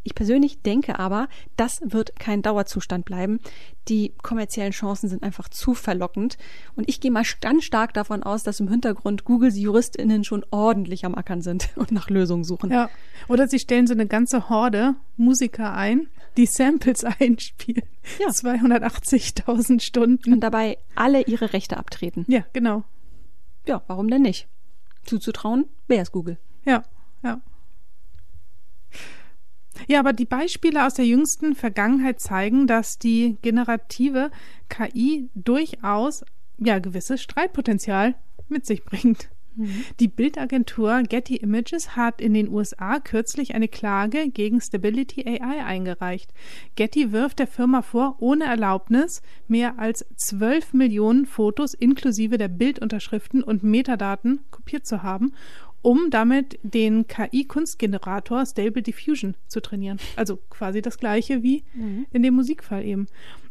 [0.06, 3.40] Ich persönlich denke aber, das wird kein Dauerzustand bleiben.
[3.88, 6.38] Die kommerziellen Chancen sind einfach zu verlockend.
[6.76, 11.04] Und ich gehe mal ganz stark davon aus, dass im Hintergrund Googles JuristInnen schon ordentlich
[11.04, 12.70] am Ackern sind und nach Lösungen suchen.
[12.70, 12.88] Ja.
[13.26, 17.82] Oder sie stellen so eine ganze Horde Musiker ein, die Samples einspielen.
[18.20, 18.28] Ja.
[18.28, 20.34] 280.000 Stunden.
[20.34, 22.24] Und dabei alle ihre Rechte abtreten.
[22.28, 22.84] Ja, genau.
[23.66, 24.46] Ja, warum denn nicht?
[25.02, 26.38] Zuzutrauen, wer ist Google?
[26.64, 26.84] Ja,
[27.24, 27.40] ja.
[29.86, 34.30] Ja, aber die Beispiele aus der jüngsten Vergangenheit zeigen, dass die generative
[34.68, 36.24] KI durchaus
[36.58, 38.14] ja gewisses Streitpotenzial
[38.48, 39.28] mit sich bringt.
[39.56, 39.84] Mhm.
[40.00, 46.32] Die Bildagentur Getty Images hat in den USA kürzlich eine Klage gegen Stability AI eingereicht.
[46.76, 53.42] Getty wirft der Firma vor, ohne Erlaubnis mehr als 12 Millionen Fotos inklusive der Bildunterschriften
[53.42, 55.32] und Metadaten kopiert zu haben
[55.82, 59.98] um damit den KI-Kunstgenerator Stable Diffusion zu trainieren.
[60.16, 62.06] Also quasi das gleiche wie mhm.
[62.10, 63.06] in dem Musikfall eben.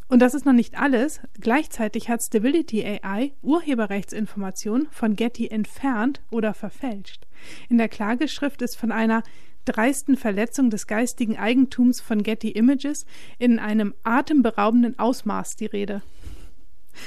[0.07, 1.19] Und das ist noch nicht alles.
[1.39, 7.25] Gleichzeitig hat Stability AI Urheberrechtsinformationen von Getty entfernt oder verfälscht.
[7.69, 9.23] In der Klageschrift ist von einer
[9.65, 13.07] dreisten Verletzung des geistigen Eigentums von Getty Images
[13.39, 16.03] in einem atemberaubenden Ausmaß die Rede.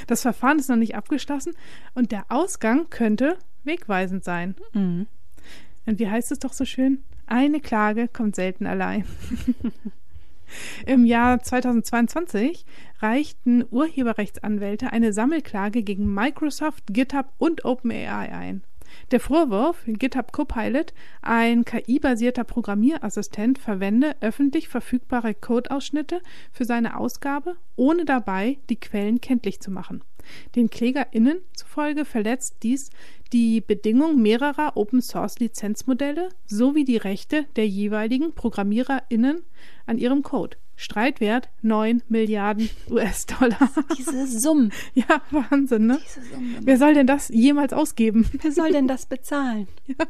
[0.06, 1.54] Das Verfahren ist noch nicht abgeschlossen
[1.94, 4.56] und der Ausgang könnte wegweisend sein.
[4.72, 5.06] Mhm.
[5.86, 7.04] Und wie heißt es doch so schön?
[7.26, 9.04] Eine Klage kommt selten allein.
[10.86, 12.64] Im Jahr 2022
[13.00, 18.62] reichten Urheberrechtsanwälte eine Sammelklage gegen Microsoft, GitHub und OpenAI ein.
[19.10, 26.20] Der Vorwurf, GitHub Copilot, ein KI-basierter Programmierassistent, verwende öffentlich verfügbare Codeausschnitte
[26.52, 30.02] für seine Ausgabe, ohne dabei die Quellen kenntlich zu machen.
[30.54, 32.90] Den KlägerInnen zufolge verletzt dies
[33.32, 39.42] die Bedingung mehrerer Open-Source-Lizenzmodelle sowie die Rechte der jeweiligen ProgrammiererInnen
[39.86, 40.56] an ihrem Code.
[40.76, 43.70] Streitwert 9 Milliarden US-Dollar.
[43.98, 44.72] Diese Summen.
[44.94, 45.98] Ja, Wahnsinn, ne?
[46.04, 46.56] Diese Summen.
[46.62, 48.30] Wer soll denn das jemals ausgeben?
[48.40, 49.66] Wer soll denn das bezahlen?
[49.86, 50.06] Ja.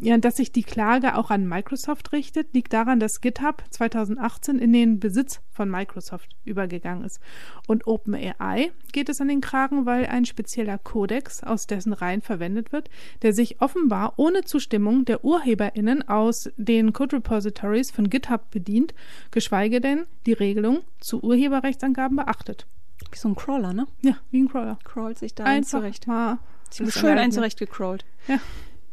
[0.00, 4.72] Ja, dass sich die Klage auch an Microsoft richtet, liegt daran, dass GitHub 2018 in
[4.72, 7.20] den Besitz von Microsoft übergegangen ist.
[7.66, 12.70] Und OpenAI geht es an den Kragen, weil ein spezieller Kodex aus dessen Reihen verwendet
[12.70, 12.88] wird,
[13.22, 18.94] der sich offenbar ohne Zustimmung der UrheberInnen aus den Code Repositories von GitHub bedient,
[19.32, 22.66] geschweige denn die Regelung zu Urheberrechtsangaben beachtet.
[23.10, 23.88] Wie so ein Crawler, ne?
[24.02, 24.78] Ja, wie ein Crawler.
[24.84, 26.06] Crawlt sich da Einfach zurecht.
[26.06, 26.38] mal.
[26.70, 28.04] Schön ein zurecht gecrawlt.
[28.28, 28.38] Ja.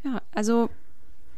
[0.03, 0.69] Ja, also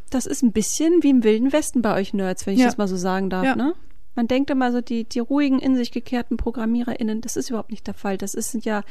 [0.10, 2.65] das ist ein bisschen wie im Wilden Westen bei euch Nerds, wenn ich Ja.
[2.67, 3.56] das mal so sagen darf, Ja.
[3.56, 3.74] ne?
[4.15, 7.86] Man denkt immer so, die, die ruhigen, in sich gekehrten ProgrammiererInnen, das ist überhaupt nicht
[7.86, 8.17] der Fall.
[8.17, 8.82] Das ist, sind ja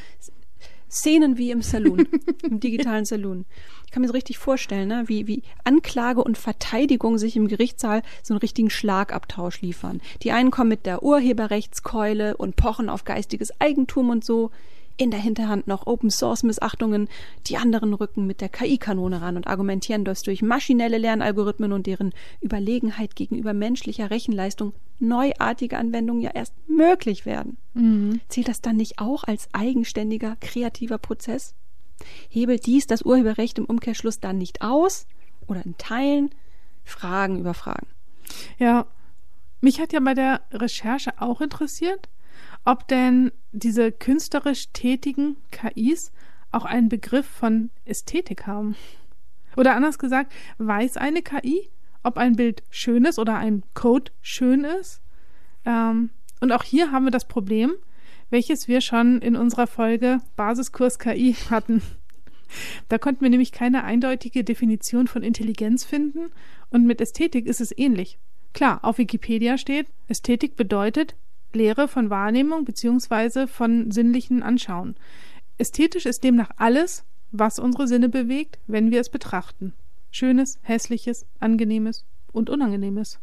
[0.88, 2.07] Szenen wie im Saloon,
[2.44, 3.44] im digitalen Saloon.
[3.87, 5.05] Ich kann mir so richtig vorstellen, ne?
[5.07, 10.00] wie, wie Anklage und Verteidigung sich im Gerichtssaal so einen richtigen Schlagabtausch liefern.
[10.22, 14.50] Die einen kommen mit der Urheberrechtskeule und pochen auf geistiges Eigentum und so.
[14.98, 17.09] In der Hinterhand noch Open Source Missachtungen.
[17.46, 22.14] Die anderen rücken mit der KI-Kanone ran und argumentieren, dass durch maschinelle Lernalgorithmen und deren
[22.40, 27.59] Überlegenheit gegenüber menschlicher Rechenleistung neuartige Anwendungen ja erst möglich werden.
[27.74, 28.20] Mhm.
[28.28, 31.54] Zählt das dann nicht auch als eigenständiger, kreativer Prozess?
[32.30, 35.06] Hebelt dies das Urheberrecht im Umkehrschluss dann nicht aus?
[35.46, 36.30] Oder in Teilen?
[36.85, 37.88] Fragen über Fragen.
[38.59, 38.87] Ja,
[39.61, 42.09] mich hat ja bei der Recherche auch interessiert,
[42.66, 46.12] ob denn diese künstlerisch tätigen KIs
[46.50, 48.76] auch einen Begriff von Ästhetik haben.
[49.57, 51.70] Oder anders gesagt, weiß eine KI,
[52.02, 55.00] ob ein Bild schön ist oder ein Code schön ist?
[55.64, 57.72] Ähm, und auch hier haben wir das Problem,
[58.31, 61.83] welches wir schon in unserer Folge Basiskurs KI hatten.
[62.88, 66.33] Da konnten wir nämlich keine eindeutige Definition von Intelligenz finden
[66.70, 68.18] und mit Ästhetik ist es ähnlich.
[68.55, 71.14] Klar, auf Wikipedia steht, Ästhetik bedeutet
[71.56, 73.46] Lehre von Wahrnehmung bzw.
[73.46, 74.96] von sinnlichen Anschauen.
[75.58, 79.72] Ästhetisch ist demnach alles, was unsere Sinne bewegt, wenn wir es betrachten.
[80.10, 83.18] Schönes, hässliches, angenehmes und unangenehmes.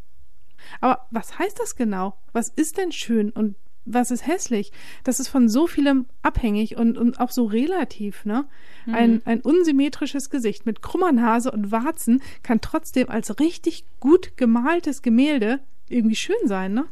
[0.81, 2.17] Aber was heißt das genau?
[2.31, 4.71] Was ist denn schön und was ist hässlich?
[5.03, 8.45] Das ist von so vielem abhängig und, und auch so relativ, ne?
[8.87, 15.01] Ein, ein unsymmetrisches Gesicht mit krummer Nase und Warzen kann trotzdem als richtig gut gemaltes
[15.01, 16.85] Gemälde irgendwie schön sein, ne?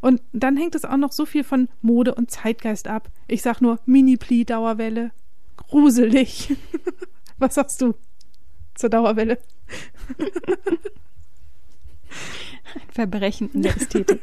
[0.00, 3.10] Und dann hängt es auch noch so viel von Mode und Zeitgeist ab.
[3.28, 5.12] Ich sag nur Mini-Pli-Dauerwelle.
[5.56, 6.56] Gruselig.
[7.38, 7.94] Was sagst du
[8.74, 9.38] zur Dauerwelle?
[12.74, 14.20] Ein Verbrechen in der Ästhetik.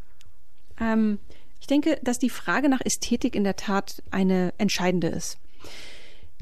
[0.80, 1.18] ähm,
[1.60, 5.38] ich denke, dass die Frage nach Ästhetik in der Tat eine entscheidende ist.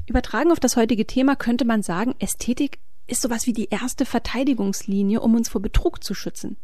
[0.07, 5.19] Übertragen auf das heutige Thema könnte man sagen, Ästhetik ist sowas wie die erste Verteidigungslinie,
[5.19, 6.57] um uns vor Betrug zu schützen.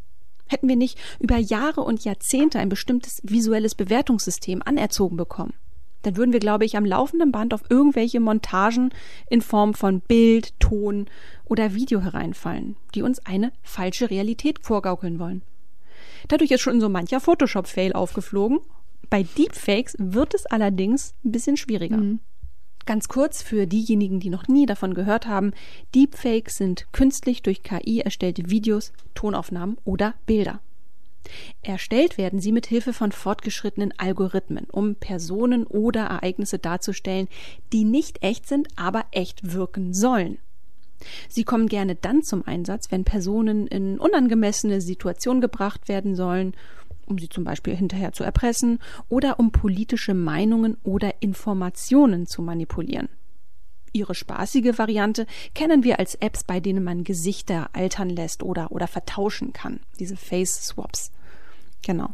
[0.52, 5.54] Hätten wir nicht über Jahre und Jahrzehnte ein bestimmtes visuelles Bewertungssystem anerzogen bekommen,
[6.02, 8.90] dann würden wir, glaube ich, am laufenden Band auf irgendwelche Montagen
[9.30, 11.06] in Form von Bild, Ton
[11.46, 15.42] oder Video hereinfallen, die uns eine falsche Realität vorgaukeln wollen.
[16.28, 18.60] Dadurch ist schon so mancher Photoshop-Fail aufgeflogen.
[19.10, 21.98] Bei Deepfakes wird es allerdings ein bisschen schwieriger.
[21.98, 22.20] Mhm.
[22.86, 25.52] Ganz kurz für diejenigen, die noch nie davon gehört haben,
[25.94, 30.62] Deepfakes sind künstlich durch KI erstellte Videos, Tonaufnahmen oder Bilder.
[31.62, 37.28] Erstellt werden sie mit Hilfe von fortgeschrittenen Algorithmen, um Personen oder Ereignisse darzustellen,
[37.72, 40.40] die nicht echt sind, aber echt wirken sollen.
[41.30, 46.54] Sie kommen gerne dann zum Einsatz, wenn Personen in unangemessene Situationen gebracht werden sollen,
[47.12, 53.10] um sie zum Beispiel hinterher zu erpressen oder um politische Meinungen oder Informationen zu manipulieren.
[53.94, 58.88] Ihre spaßige Variante kennen wir als Apps, bei denen man Gesichter altern lässt oder, oder
[58.88, 59.82] vertauschen kann.
[60.00, 61.12] Diese Face Swaps.
[61.82, 62.14] Genau.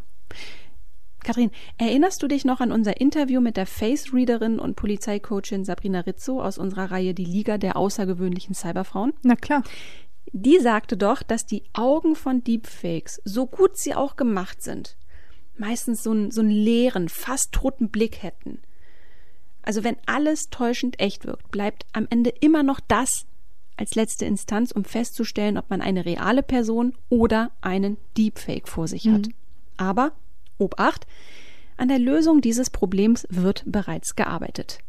[1.23, 6.41] Kathrin, erinnerst du dich noch an unser Interview mit der Face-Readerin und Polizeicoachin Sabrina Rizzo
[6.41, 9.13] aus unserer Reihe Die Liga der außergewöhnlichen Cyberfrauen?
[9.23, 9.61] Na klar.
[10.33, 14.97] Die sagte doch, dass die Augen von Deepfakes, so gut sie auch gemacht sind,
[15.57, 18.59] meistens so einen, so einen leeren, fast toten Blick hätten.
[19.61, 23.25] Also wenn alles täuschend echt wirkt, bleibt am Ende immer noch das
[23.77, 29.07] als letzte Instanz, um festzustellen, ob man eine reale Person oder einen Deepfake vor sich
[29.07, 29.27] hat.
[29.27, 29.33] Mhm.
[29.77, 30.13] Aber,
[30.57, 31.05] Obacht,
[31.77, 34.79] an der Lösung dieses Problems wird bereits gearbeitet.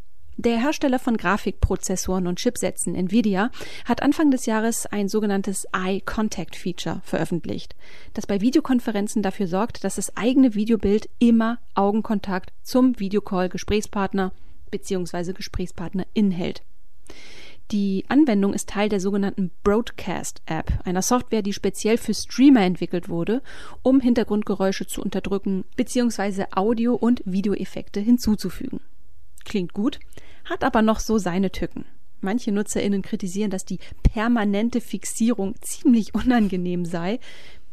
[0.41, 3.51] Der Hersteller von Grafikprozessoren und Chipsätzen Nvidia
[3.85, 7.75] hat Anfang des Jahres ein sogenanntes Eye Contact Feature veröffentlicht,
[8.15, 14.31] das bei Videokonferenzen dafür sorgt, dass das eigene Videobild immer Augenkontakt zum Videocall Gesprächspartner
[14.71, 15.33] bzw.
[15.33, 16.63] Gesprächspartnerin hält.
[17.73, 23.09] Die Anwendung ist Teil der sogenannten Broadcast App, einer Software, die speziell für Streamer entwickelt
[23.09, 23.43] wurde,
[23.83, 26.45] um Hintergrundgeräusche zu unterdrücken bzw.
[26.53, 28.79] Audio- und Videoeffekte hinzuzufügen.
[29.45, 29.99] Klingt gut,
[30.49, 31.85] hat aber noch so seine Tücken.
[32.21, 37.21] Manche NutzerInnen kritisieren, dass die permanente Fixierung ziemlich unangenehm sei,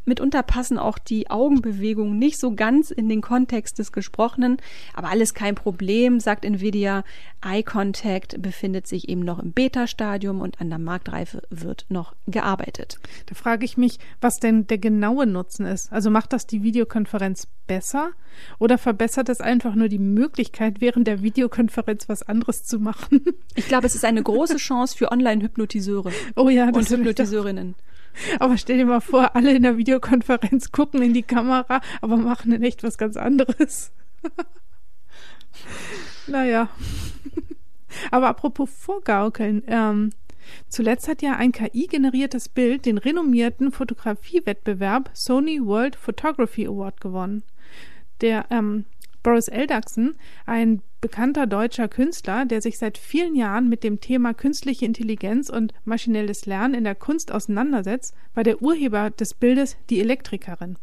[0.05, 4.57] Mitunter passen auch die Augenbewegungen nicht so ganz in den Kontext des Gesprochenen,
[4.93, 7.03] aber alles kein Problem, sagt Nvidia.
[7.43, 12.99] Eye Contact befindet sich eben noch im Beta-Stadium und an der Marktreife wird noch gearbeitet.
[13.27, 15.91] Da frage ich mich, was denn der genaue Nutzen ist.
[15.91, 18.11] Also macht das die Videokonferenz besser
[18.59, 23.21] oder verbessert es einfach nur die Möglichkeit, während der Videokonferenz was anderes zu machen?
[23.55, 27.75] Ich glaube, es ist eine große Chance für Online-Hypnotiseure oh ja, und Hypnotiseurinnen.
[28.39, 32.51] Aber stell dir mal vor, alle in der Videokonferenz gucken in die Kamera, aber machen
[32.51, 33.91] in echt was ganz anderes.
[36.27, 36.69] naja.
[38.11, 40.11] Aber apropos Vorgaukeln, ähm,
[40.67, 47.43] zuletzt hat ja ein KI-generiertes Bild den renommierten Fotografiewettbewerb Sony World Photography Award gewonnen.
[48.21, 48.85] Der ähm,
[49.23, 54.85] Boris Eldaxen, ein bekannter deutscher Künstler, der sich seit vielen Jahren mit dem Thema künstliche
[54.85, 60.77] Intelligenz und maschinelles Lernen in der Kunst auseinandersetzt, war der Urheber des Bildes Die Elektrikerin.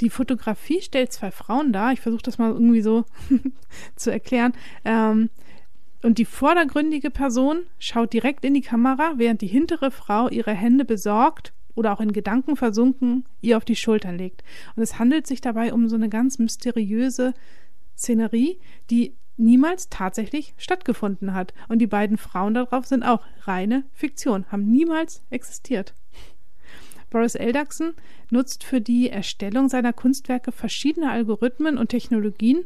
[0.00, 3.04] Die Fotografie stellt zwei Frauen dar, ich versuche das mal irgendwie so
[3.96, 4.54] zu erklären,
[4.86, 5.28] ähm,
[6.02, 10.86] und die vordergründige Person schaut direkt in die Kamera, während die hintere Frau ihre Hände
[10.86, 14.42] besorgt oder auch in Gedanken versunken ihr auf die Schultern legt.
[14.74, 17.34] Und es handelt sich dabei um so eine ganz mysteriöse
[17.94, 18.58] Szenerie,
[18.88, 21.54] die niemals tatsächlich stattgefunden hat.
[21.68, 25.94] Und die beiden Frauen darauf sind auch reine Fiktion, haben niemals existiert.
[27.10, 27.94] Boris Eldaxen
[28.30, 32.64] nutzt für die Erstellung seiner Kunstwerke verschiedene Algorithmen und Technologien,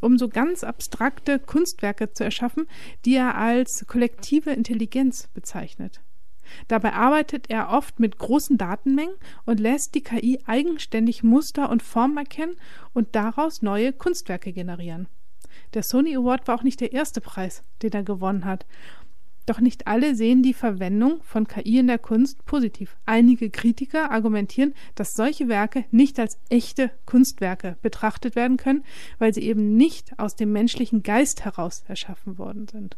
[0.00, 2.66] um so ganz abstrakte Kunstwerke zu erschaffen,
[3.04, 6.00] die er als kollektive Intelligenz bezeichnet.
[6.68, 12.16] Dabei arbeitet er oft mit großen Datenmengen und lässt die KI eigenständig Muster und Formen
[12.16, 12.56] erkennen
[12.92, 15.06] und daraus neue Kunstwerke generieren.
[15.74, 18.66] Der Sony Award war auch nicht der erste Preis, den er gewonnen hat.
[19.46, 22.96] Doch nicht alle sehen die Verwendung von KI in der Kunst positiv.
[23.06, 28.84] Einige Kritiker argumentieren, dass solche Werke nicht als echte Kunstwerke betrachtet werden können,
[29.18, 32.96] weil sie eben nicht aus dem menschlichen Geist heraus erschaffen worden sind.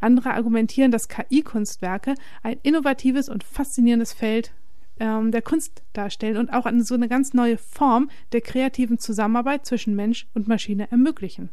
[0.00, 4.52] Andere argumentieren, dass KI-Kunstwerke ein innovatives und faszinierendes Feld
[4.98, 9.66] ähm, der Kunst darstellen und auch eine, so eine ganz neue Form der kreativen Zusammenarbeit
[9.66, 11.50] zwischen Mensch und Maschine ermöglichen.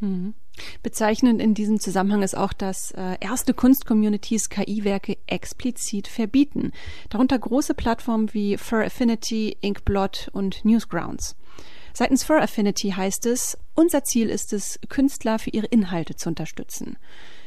[0.00, 0.34] Mhm.
[0.82, 6.72] Bezeichnend in diesem Zusammenhang ist auch, dass äh, erste Kunstcommunities KI-Werke explizit verbieten.
[7.10, 11.36] Darunter große Plattformen wie Fur Affinity, Inkblot und Newsgrounds.
[11.92, 16.96] Seitens Fur Affinity heißt es, unser Ziel ist es, Künstler für ihre Inhalte zu unterstützen.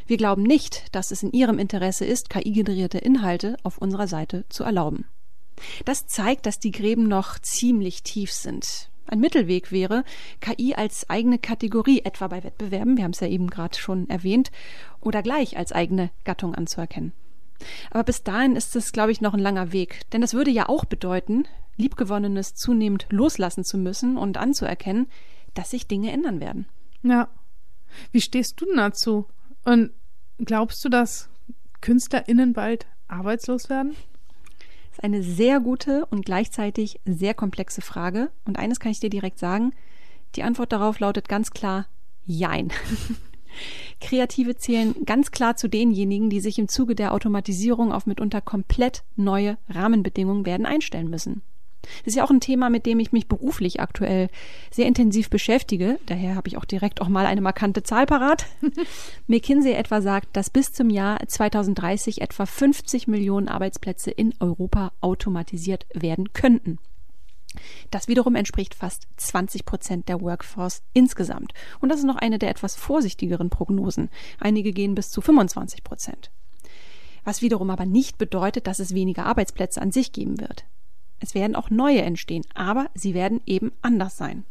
[0.07, 4.63] Wir glauben nicht, dass es in ihrem Interesse ist, KI-generierte Inhalte auf unserer Seite zu
[4.63, 5.05] erlauben.
[5.85, 8.90] Das zeigt, dass die Gräben noch ziemlich tief sind.
[9.07, 10.03] Ein Mittelweg wäre,
[10.39, 14.51] KI als eigene Kategorie, etwa bei Wettbewerben, wir haben es ja eben gerade schon erwähnt,
[14.99, 17.13] oder gleich als eigene Gattung anzuerkennen.
[17.91, 20.01] Aber bis dahin ist es, glaube ich, noch ein langer Weg.
[20.11, 25.07] Denn das würde ja auch bedeuten, Liebgewonnenes zunehmend loslassen zu müssen und anzuerkennen,
[25.53, 26.67] dass sich Dinge ändern werden.
[27.03, 27.27] Ja.
[28.11, 29.27] Wie stehst du dazu?
[29.63, 29.91] Und
[30.43, 31.29] Glaubst du, dass
[31.81, 33.95] KünstlerInnen bald arbeitslos werden?
[35.01, 38.29] Eine sehr gute und gleichzeitig sehr komplexe Frage.
[38.45, 39.73] Und eines kann ich dir direkt sagen.
[40.35, 41.87] Die Antwort darauf lautet ganz klar
[42.25, 42.71] Jein.
[43.99, 49.04] Kreative zählen ganz klar zu denjenigen, die sich im Zuge der Automatisierung auf mitunter komplett
[49.15, 51.41] neue Rahmenbedingungen werden einstellen müssen.
[51.82, 54.29] Das ist ja auch ein Thema, mit dem ich mich beruflich aktuell
[54.71, 56.00] sehr intensiv beschäftige.
[56.06, 58.46] Daher habe ich auch direkt auch mal eine markante Zahl parat.
[59.27, 65.86] McKinsey etwa sagt, dass bis zum Jahr 2030 etwa 50 Millionen Arbeitsplätze in Europa automatisiert
[65.94, 66.79] werden könnten.
[67.90, 71.54] Das wiederum entspricht fast 20 Prozent der Workforce insgesamt.
[71.79, 74.10] Und das ist noch eine der etwas vorsichtigeren Prognosen.
[74.40, 76.32] Einige gehen bis zu 25 Prozent.
[77.23, 80.65] Was wiederum aber nicht bedeutet, dass es weniger Arbeitsplätze an sich geben wird.
[81.22, 84.44] Es werden auch neue entstehen, aber sie werden eben anders sein.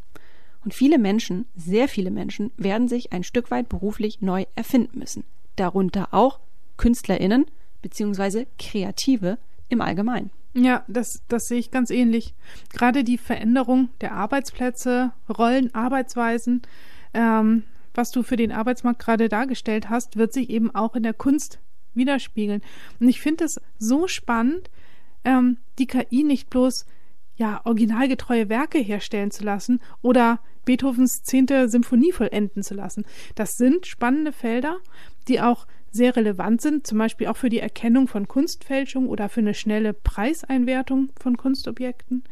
[0.64, 5.25] Und viele Menschen, sehr viele Menschen, werden sich ein Stück weit beruflich neu erfinden müssen.
[5.57, 6.39] Darunter auch
[6.77, 7.47] KünstlerInnen
[7.83, 10.31] beziehungsweise Kreative im Allgemeinen.
[10.55, 12.35] Ja, das, das sehe ich ganz ähnlich.
[12.73, 16.62] Gerade die Veränderung der Arbeitsplätze, Rollen, Arbeitsweisen,
[17.14, 17.64] ähm,
[17.95, 21.59] was du für den Arbeitsmarkt gerade dargestellt hast, wird sich eben auch in der Kunst
[21.95, 22.62] widerspiegeln.
[22.99, 24.71] Und ich finde es so spannend,
[25.25, 26.87] ähm, die KI nicht bloß
[27.37, 33.05] ja originalgetreue Werke herstellen zu lassen oder Beethovens zehnte Symphonie vollenden zu lassen.
[33.35, 34.77] Das sind spannende Felder,
[35.27, 39.41] die auch sehr relevant sind, zum Beispiel auch für die Erkennung von Kunstfälschung oder für
[39.41, 42.25] eine schnelle Preiseinwertung von Kunstobjekten.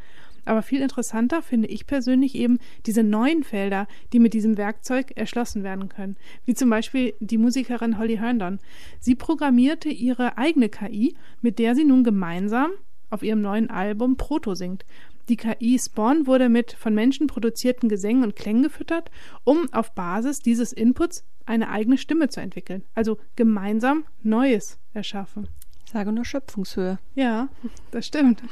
[0.44, 5.62] Aber viel interessanter finde ich persönlich eben diese neuen Felder, die mit diesem Werkzeug erschlossen
[5.62, 6.16] werden können.
[6.44, 8.58] Wie zum Beispiel die Musikerin Holly Herndon.
[9.00, 12.70] Sie programmierte ihre eigene KI, mit der sie nun gemeinsam
[13.10, 14.84] auf ihrem neuen Album Proto singt.
[15.28, 19.10] Die KI Spawn wurde mit von Menschen produzierten Gesängen und Klängen gefüttert,
[19.44, 22.84] um auf Basis dieses Inputs eine eigene Stimme zu entwickeln.
[22.94, 25.48] Also gemeinsam Neues erschaffen.
[25.84, 26.98] Ich sage nur Schöpfungshöhe.
[27.14, 27.48] Ja,
[27.90, 28.42] das stimmt.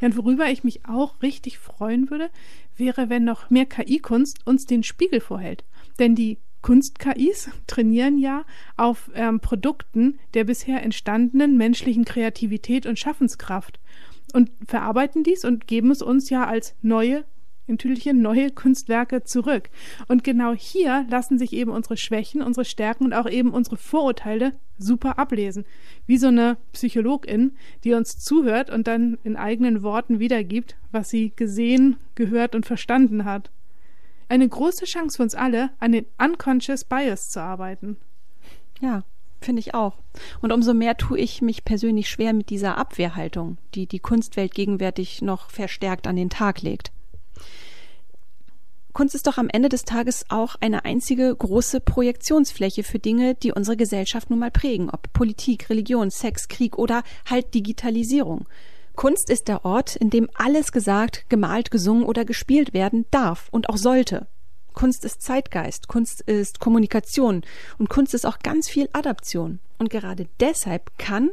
[0.00, 2.30] Ja, und worüber ich mich auch richtig freuen würde,
[2.76, 5.64] wäre, wenn noch mehr KI-Kunst uns den Spiegel vorhält.
[5.98, 8.44] Denn die Kunst-KIs trainieren ja
[8.76, 13.80] auf ähm, Produkten der bisher entstandenen menschlichen Kreativität und Schaffenskraft
[14.32, 17.24] und verarbeiten dies und geben es uns ja als neue
[17.66, 19.70] in Tüdelchen neue Kunstwerke zurück.
[20.08, 24.54] Und genau hier lassen sich eben unsere Schwächen, unsere Stärken und auch eben unsere Vorurteile
[24.78, 25.64] super ablesen.
[26.06, 27.52] Wie so eine Psychologin,
[27.84, 33.24] die uns zuhört und dann in eigenen Worten wiedergibt, was sie gesehen, gehört und verstanden
[33.24, 33.50] hat.
[34.28, 37.96] Eine große Chance für uns alle, an den Unconscious Bias zu arbeiten.
[38.80, 39.04] Ja,
[39.40, 39.98] finde ich auch.
[40.40, 45.22] Und umso mehr tue ich mich persönlich schwer mit dieser Abwehrhaltung, die die Kunstwelt gegenwärtig
[45.22, 46.92] noch verstärkt an den Tag legt.
[48.92, 53.52] Kunst ist doch am Ende des Tages auch eine einzige große Projektionsfläche für Dinge, die
[53.52, 58.46] unsere Gesellschaft nun mal prägen, ob Politik, Religion, Sex, Krieg oder halt Digitalisierung.
[58.94, 63.70] Kunst ist der Ort, in dem alles gesagt, gemalt, gesungen oder gespielt werden darf und
[63.70, 64.26] auch sollte.
[64.74, 67.42] Kunst ist Zeitgeist, Kunst ist Kommunikation
[67.78, 69.60] und Kunst ist auch ganz viel Adaption.
[69.78, 71.30] Und gerade deshalb kann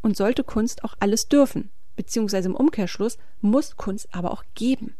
[0.00, 1.70] und sollte Kunst auch alles dürfen.
[1.94, 4.96] Beziehungsweise im Umkehrschluss muss Kunst aber auch geben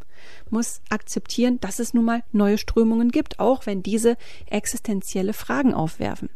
[0.51, 4.17] muss akzeptieren, dass es nun mal neue Strömungen gibt, auch wenn diese
[4.47, 6.31] existenzielle Fragen aufwerfen.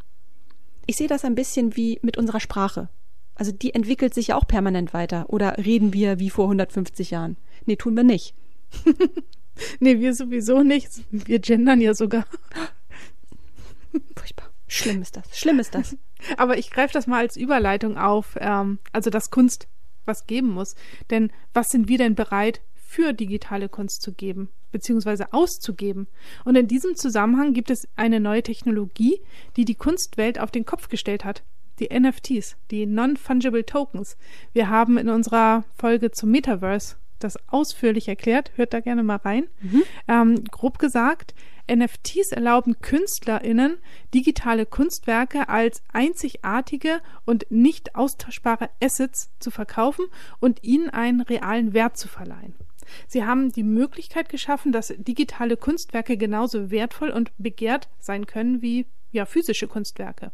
[0.86, 2.88] Ich sehe das ein bisschen wie mit unserer Sprache.
[3.34, 5.26] Also die entwickelt sich ja auch permanent weiter.
[5.28, 7.36] Oder reden wir wie vor 150 Jahren?
[7.66, 8.34] Nee, tun wir nicht.
[9.80, 10.88] nee, wir sowieso nicht.
[11.10, 12.24] Wir gendern ja sogar.
[14.16, 14.50] Furchtbar.
[14.68, 15.38] Schlimm ist das.
[15.38, 15.96] Schlimm ist das.
[16.36, 19.68] Aber ich greife das mal als Überleitung auf, ähm, also dass Kunst
[20.06, 20.74] was geben muss.
[21.10, 22.62] Denn was sind wir denn bereit
[22.96, 25.26] für digitale Kunst zu geben bzw.
[25.30, 26.06] auszugeben.
[26.46, 29.20] Und in diesem Zusammenhang gibt es eine neue Technologie,
[29.58, 31.42] die die Kunstwelt auf den Kopf gestellt hat.
[31.78, 34.16] Die NFTs, die Non-Fungible Tokens.
[34.54, 38.52] Wir haben in unserer Folge zum Metaverse das ausführlich erklärt.
[38.56, 39.46] Hört da gerne mal rein.
[39.60, 39.82] Mhm.
[40.08, 41.34] Ähm, grob gesagt,
[41.70, 43.76] NFTs erlauben KünstlerInnen,
[44.14, 50.06] digitale Kunstwerke als einzigartige und nicht austauschbare Assets zu verkaufen
[50.40, 52.54] und ihnen einen realen Wert zu verleihen.
[53.06, 58.86] Sie haben die Möglichkeit geschaffen, dass digitale Kunstwerke genauso wertvoll und begehrt sein können wie
[59.12, 60.32] ja, physische Kunstwerke.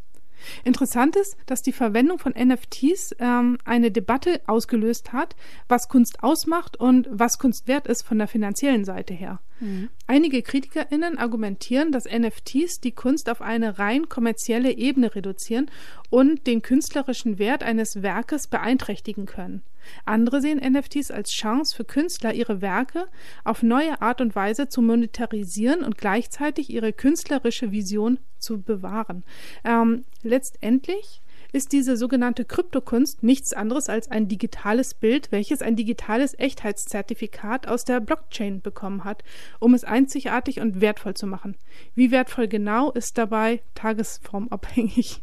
[0.65, 5.37] Interessant ist, dass die Verwendung von NFTs ähm, eine Debatte ausgelöst hat,
[5.69, 9.41] was Kunst ausmacht und was Kunst wert ist von der finanziellen Seite her.
[9.61, 9.91] Mhm.
[10.07, 15.71] Einige KritikerInnen argumentieren, dass NFTs die Kunst auf eine rein kommerzielle Ebene reduzieren
[16.11, 19.63] und den künstlerischen Wert eines Werkes beeinträchtigen können.
[20.05, 23.07] Andere sehen NFTs als Chance für Künstler, ihre Werke
[23.45, 29.25] auf neue Art und Weise zu monetarisieren und gleichzeitig ihre künstlerische Vision zu bewahren.
[29.65, 31.23] Ähm, letztendlich
[31.53, 37.85] ist diese sogenannte Kryptokunst nichts anderes als ein digitales Bild, welches ein digitales Echtheitszertifikat aus
[37.85, 39.23] der Blockchain bekommen hat,
[39.61, 41.57] um es einzigartig und wertvoll zu machen.
[41.95, 45.23] Wie wertvoll genau ist dabei tagesformabhängig.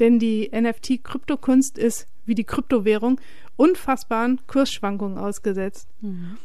[0.00, 3.20] Denn die NFT-Kryptokunst ist, wie die Kryptowährung,
[3.56, 5.88] unfassbaren Kursschwankungen ausgesetzt.
[6.00, 6.38] Mhm.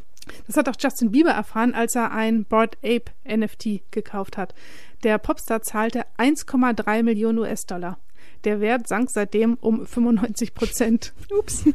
[0.46, 4.54] Das hat auch Justin Bieber erfahren, als er ein Bored Ape NFT gekauft hat.
[5.04, 7.98] Der Popstar zahlte 1,3 Millionen US-Dollar.
[8.44, 11.14] Der Wert sank seitdem um 95 Prozent.
[11.38, 11.66] Ups.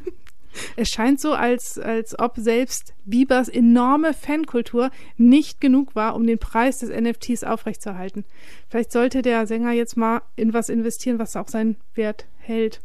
[0.77, 6.39] Es scheint so, als, als ob selbst Biebers enorme Fankultur nicht genug war, um den
[6.39, 8.25] Preis des NFTs aufrechtzuerhalten.
[8.69, 12.81] Vielleicht sollte der Sänger jetzt mal in was investieren, was auch seinen Wert hält.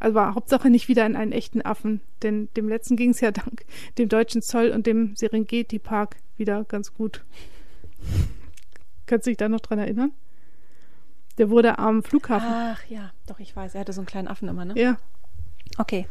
[0.00, 3.30] Also war Hauptsache nicht wieder in einen echten Affen, denn dem letzten ging es ja
[3.32, 3.64] dank
[3.98, 7.24] dem deutschen Zoll und dem Serengeti Park wieder ganz gut.
[9.06, 10.12] Kannst du dich da noch dran erinnern?
[11.38, 12.48] Der wurde am Flughafen.
[12.50, 13.74] Ach ja, doch, ich weiß.
[13.74, 14.74] Er hatte so einen kleinen Affen immer, ne?
[14.76, 14.98] Ja.
[15.78, 16.06] Okay.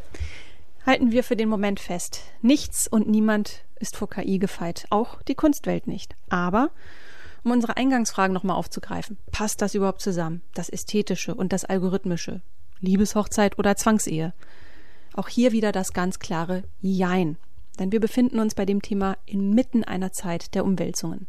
[0.88, 2.22] Halten wir für den Moment fest.
[2.42, 4.86] Nichts und niemand ist vor KI gefeit.
[4.90, 6.16] Auch die Kunstwelt nicht.
[6.30, 6.72] Aber,
[7.44, 10.42] um unsere Eingangsfragen nochmal aufzugreifen, passt das überhaupt zusammen?
[10.54, 12.40] Das Ästhetische und das Algorithmische?
[12.80, 14.34] Liebeshochzeit oder Zwangsehe?
[15.14, 17.36] Auch hier wieder das ganz klare Jein.
[17.80, 21.28] Denn wir befinden uns bei dem Thema inmitten einer Zeit der Umwälzungen.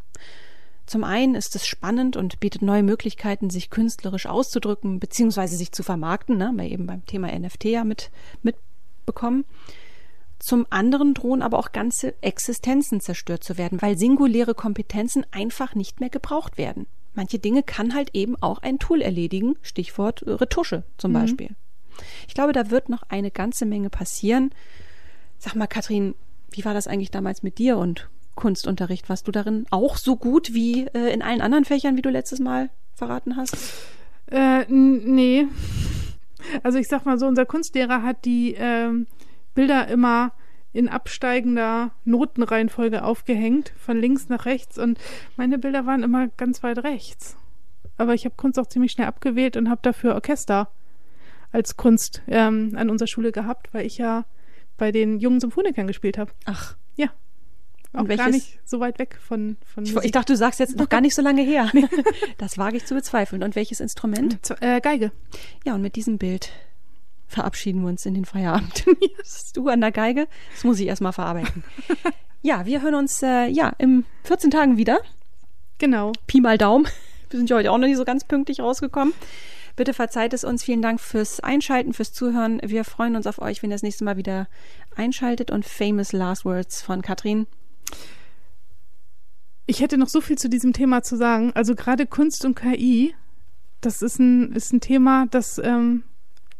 [0.86, 5.82] Zum einen ist es spannend und bietet neue Möglichkeiten, sich künstlerisch auszudrücken, beziehungsweise sich zu
[5.82, 8.12] vermarkten, ne, eben beim Thema NFT ja mit,
[9.08, 9.44] mitbekommen.
[10.38, 15.98] Zum anderen drohen aber auch ganze Existenzen zerstört zu werden, weil singuläre Kompetenzen einfach nicht
[15.98, 16.86] mehr gebraucht werden.
[17.14, 21.14] Manche Dinge kann halt eben auch ein Tool erledigen, Stichwort Retusche zum mhm.
[21.14, 21.50] Beispiel.
[22.28, 24.50] Ich glaube, da wird noch eine ganze Menge passieren.
[25.38, 26.14] Sag mal, Kathrin,
[26.52, 29.08] wie war das eigentlich damals mit dir und Kunstunterricht?
[29.08, 32.38] Warst du darin auch so gut wie äh, in allen anderen Fächern, wie du letztes
[32.38, 33.56] Mal verraten hast?
[34.30, 35.48] Äh, nee.
[36.62, 39.06] Also ich sag mal so, unser Kunstlehrer hat die ähm,
[39.54, 40.32] Bilder immer
[40.72, 44.78] in absteigender Notenreihenfolge aufgehängt, von links nach rechts.
[44.78, 44.98] Und
[45.36, 47.36] meine Bilder waren immer ganz weit rechts.
[47.96, 50.70] Aber ich habe Kunst auch ziemlich schnell abgewählt und habe dafür Orchester
[51.50, 54.24] als Kunst ähm, an unserer Schule gehabt, weil ich ja
[54.76, 56.30] bei den jungen Symphonikern gespielt habe.
[56.44, 56.76] Ach.
[57.94, 60.76] Auch welches, gar nicht so weit weg von, von ich, ich, dachte, du sagst jetzt
[60.76, 61.70] noch gar nicht so lange her.
[62.38, 63.42] das wage ich zu bezweifeln.
[63.42, 64.38] Und welches Instrument?
[64.60, 65.10] Äh, Geige.
[65.64, 66.50] Ja, und mit diesem Bild
[67.26, 68.84] verabschieden wir uns in den Feierabend.
[69.54, 71.64] du an der Geige, das muss ich erstmal verarbeiten.
[72.42, 74.98] ja, wir hören uns äh, ja in 14 Tagen wieder.
[75.78, 76.12] Genau.
[76.26, 76.88] Pi mal Daumen.
[77.30, 79.14] Wir sind ja heute auch noch nicht so ganz pünktlich rausgekommen.
[79.76, 80.64] Bitte verzeiht es uns.
[80.64, 82.60] Vielen Dank fürs Einschalten, fürs Zuhören.
[82.64, 84.48] Wir freuen uns auf euch, wenn ihr das nächste Mal wieder
[84.96, 85.50] einschaltet.
[85.50, 87.46] Und famous last words von Katrin.
[89.70, 91.52] Ich hätte noch so viel zu diesem Thema zu sagen.
[91.54, 93.14] Also gerade Kunst und KI,
[93.82, 96.04] das ist ein, ist ein Thema, das ähm,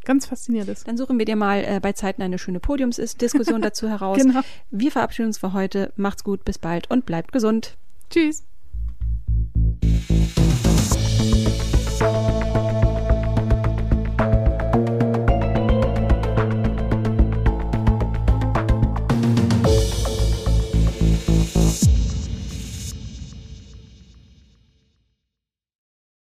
[0.05, 0.87] ganz faszinierend ist.
[0.87, 4.19] Dann suchen wir dir mal äh, bei Zeiten eine schöne Podiumsdiskussion dazu heraus.
[4.19, 4.41] Genau.
[4.69, 5.91] Wir verabschieden uns für heute.
[5.95, 7.77] Macht's gut, bis bald und bleibt gesund.
[8.11, 8.43] Tschüss.